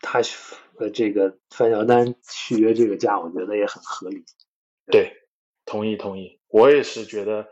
[0.00, 0.20] 他
[0.78, 4.24] 呃这个范乔丹续约这个价，我觉得也很合理。
[4.86, 5.12] 对，
[5.64, 7.48] 同意同意，我也是觉得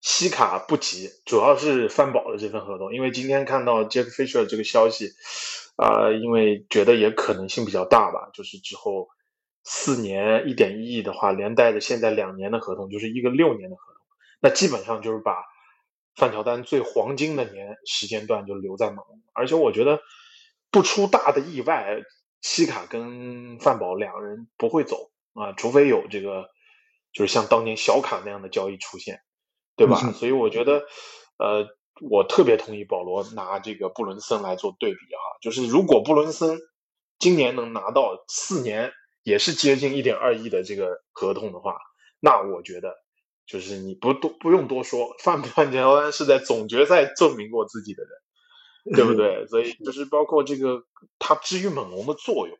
[0.00, 5.10] 西卡不急，主要是范宝的这份合同，因为今天看到 Jack Fisher 这个消息，
[5.76, 9.08] 啊、因为觉得也可能性比较大吧，就是之后
[9.64, 14.02] 四年一点一亿的话，连带着现在两年的合同，就是一个六年的合同，
[14.40, 15.44] 那基本上就是把
[16.14, 20.00] 范乔丹最黄金的年时间段就留在猛龙，而且我觉得
[20.70, 21.96] 不出大的意外，
[22.40, 26.50] 西卡跟范宝两个人不会走啊，除非有这个
[27.12, 29.20] 就是像当年小卡那样的交易出现，
[29.78, 29.98] 对吧？
[30.04, 30.84] 嗯所以我觉得，
[31.38, 31.66] 呃，
[32.10, 36.58] 我特别同意保罗拿这个布伦森来做对比哈，就是如果布伦森
[37.18, 41.78] 今年能拿到四年也是接近一点二亿的这个合同的话，
[42.20, 42.94] 那我觉得
[43.46, 49.46] 就是你不多不用多说，范 范乔丹是在总决赛证明过自己的人，对不对？
[49.48, 50.82] 所以就是包括这个
[51.18, 52.58] 他至于猛龙的作用，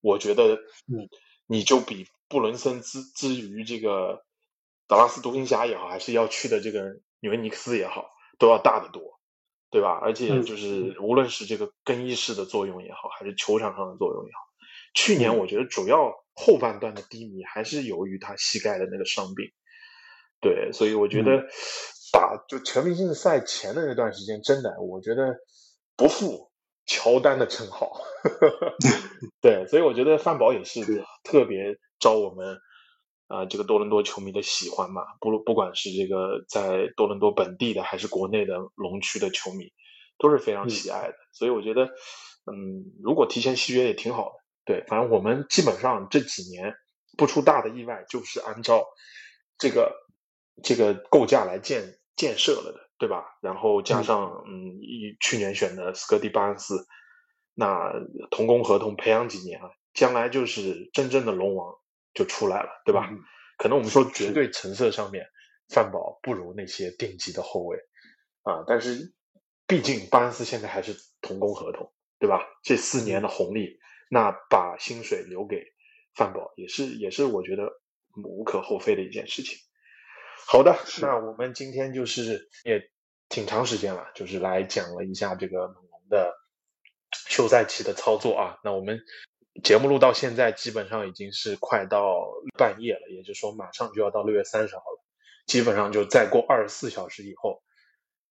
[0.00, 1.08] 我觉得你
[1.46, 4.23] 你就比布伦森之之于这个
[4.86, 6.84] 达拉斯独行侠也好，还是要去的这个
[7.20, 9.18] 纽约尼克斯也好，都要大得多，
[9.70, 9.98] 对吧？
[10.02, 14.40] 而且嗯就是无论是这个更衣室的作用也好，还是球场上的作用也好，
[14.94, 19.50] 去年嗯我觉得主要后半段的低迷还是由于他膝盖的那个伤病。
[20.40, 21.46] 对，所以我觉得
[22.12, 25.34] 打就全明星赛前的那段时间，真的我觉得
[25.96, 26.50] 不负
[26.84, 27.92] 乔丹的称号。
[29.40, 32.58] 对，所以我觉得范宝也是是特别招我们
[33.28, 35.02] 啊、呃这个多伦多球迷的喜欢嘛。
[35.20, 39.72] 不不管是这个在多伦多本地的，还是国内的龙区的球迷，
[40.18, 41.14] 都是非常喜爱的。
[41.32, 41.86] 所以我觉得，
[42.46, 44.44] 嗯，如果提前续约也挺好的。
[44.66, 46.74] 对，反正我们基本上这几年
[47.18, 48.86] 不出大的意外，就是按照
[49.58, 49.94] 这个
[50.62, 53.24] 这个构架来建建设了的，对吧？
[53.42, 56.86] 然后加上嗯，一去年选的斯科蒂巴恩斯，
[57.52, 57.92] 那
[58.30, 61.74] 同工合同培养几年啊，将来就是真正的龙王
[62.14, 63.10] 就出来了，对吧？
[63.58, 65.26] 可能我们说绝对成色上面，
[65.68, 67.78] 范宝不如那些顶级的后卫
[68.42, 69.14] 啊，但是
[69.66, 72.40] 毕竟巴恩斯现在还是同工合同，对吧？
[72.62, 73.78] 这四年的红利，
[74.10, 75.64] 那把薪水留给
[76.14, 77.70] 范宝也是也是我觉得
[78.22, 79.58] 无可厚非的一件事情。
[80.46, 82.90] 好的，那我们今天就是也
[83.28, 86.34] 挺长时间了，就是来讲了一下这个猛龙的
[87.28, 88.58] 休赛期的操作啊。
[88.62, 89.00] 那我们
[89.62, 92.26] 节目录到现在，基本上已经是快到
[92.58, 95.04] 半夜了，也就是说马上就要到六月三十号了。
[95.46, 97.62] 基本上就再过二十四小时以后，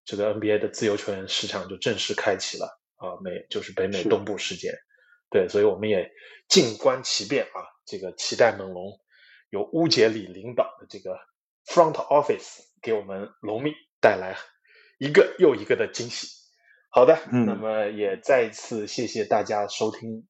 [0.03, 4.73] 这个 NBA 的自由球员市场就正式开启了啊，美就是北美东部时间。
[5.29, 6.11] 对，所以我们也
[6.47, 8.99] 静观其变啊，这个期待猛龙
[9.49, 11.17] 由乌杰里领导的这个。
[11.65, 13.71] Front Office 给我们龙蜜
[14.01, 14.35] 带来
[14.99, 16.27] 一个又一个的惊喜。
[16.89, 20.27] 好的，那么也再一次谢谢大家收听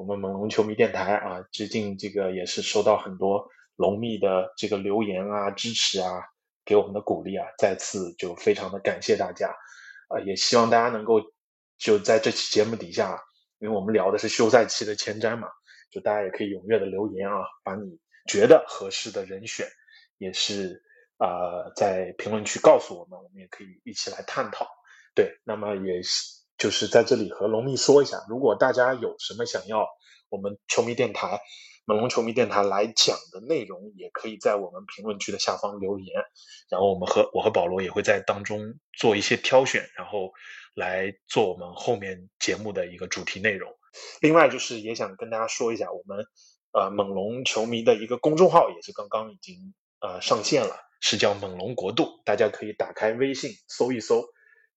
[0.00, 1.42] 我们猛龙球迷电台啊！
[1.52, 3.46] 最近这个也是收到很多
[3.76, 6.22] 龙蜜的这个留言啊、支持啊，
[6.64, 9.54] 给我们的鼓励啊，再次就非常的感谢大家
[10.08, 10.18] 啊！
[10.20, 11.20] 也希望大家能够
[11.76, 13.22] 就在这期节目底下，
[13.58, 15.48] 因为我们聊的是休赛期的前瞻嘛，
[15.90, 19.66] 就大家也可以踊跃的留言啊，把你觉得合适的人选。
[20.16, 20.82] 也是
[21.18, 24.66] 啊，在评论区告诉我们，我们也可以一起来探讨。
[25.14, 26.00] 对，那么也
[26.60, 29.88] 就是在这里和龙蜜说一下，如果大家有什么想要
[30.28, 31.40] 我们球迷电台、
[31.86, 36.14] 猛龙球迷电台来讲的内容，也可以在我们评论区的下方留言，
[36.68, 40.30] 然后我们和我和保罗也会在当中做一些挑选，然后
[40.74, 43.72] 来做我们后面节目的一个主题内容。
[44.20, 46.26] 另外，就是也想跟大家说一下，我们
[46.72, 49.74] 呃猛龙球迷的一个公众号也是刚刚已经。
[50.02, 54.24] 呃，上线了，是叫猛龙国度，大家可以打开微信搜一搜，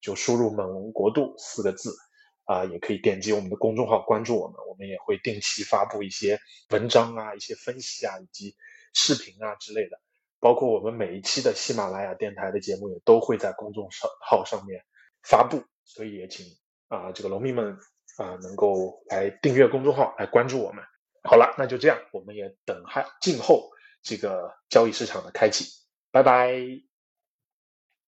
[0.04, 1.96] 就输入“猛龙国度”四个字，
[2.44, 6.40] 啊，也可以点击我们的公众号关注我们，我们也会定期发布一些
[6.70, 8.56] 文章啊、一些分析啊，以及
[8.94, 9.98] 视频啊之类的，
[10.40, 13.90] 包括我们每一期的喜马拉雅电台的节目也都会在公众
[14.20, 14.84] 号上面
[15.24, 16.46] 发布，所以也请
[16.90, 17.78] 啊这个龙迷们
[18.18, 20.84] 啊能够来订阅公众号来关注我们。
[21.24, 23.72] 好了，那就这样，我们也等哈静候。
[24.06, 25.64] 这个交易市场的开启，
[26.12, 26.52] 拜拜，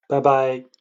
[0.10, 0.66] 拜拜。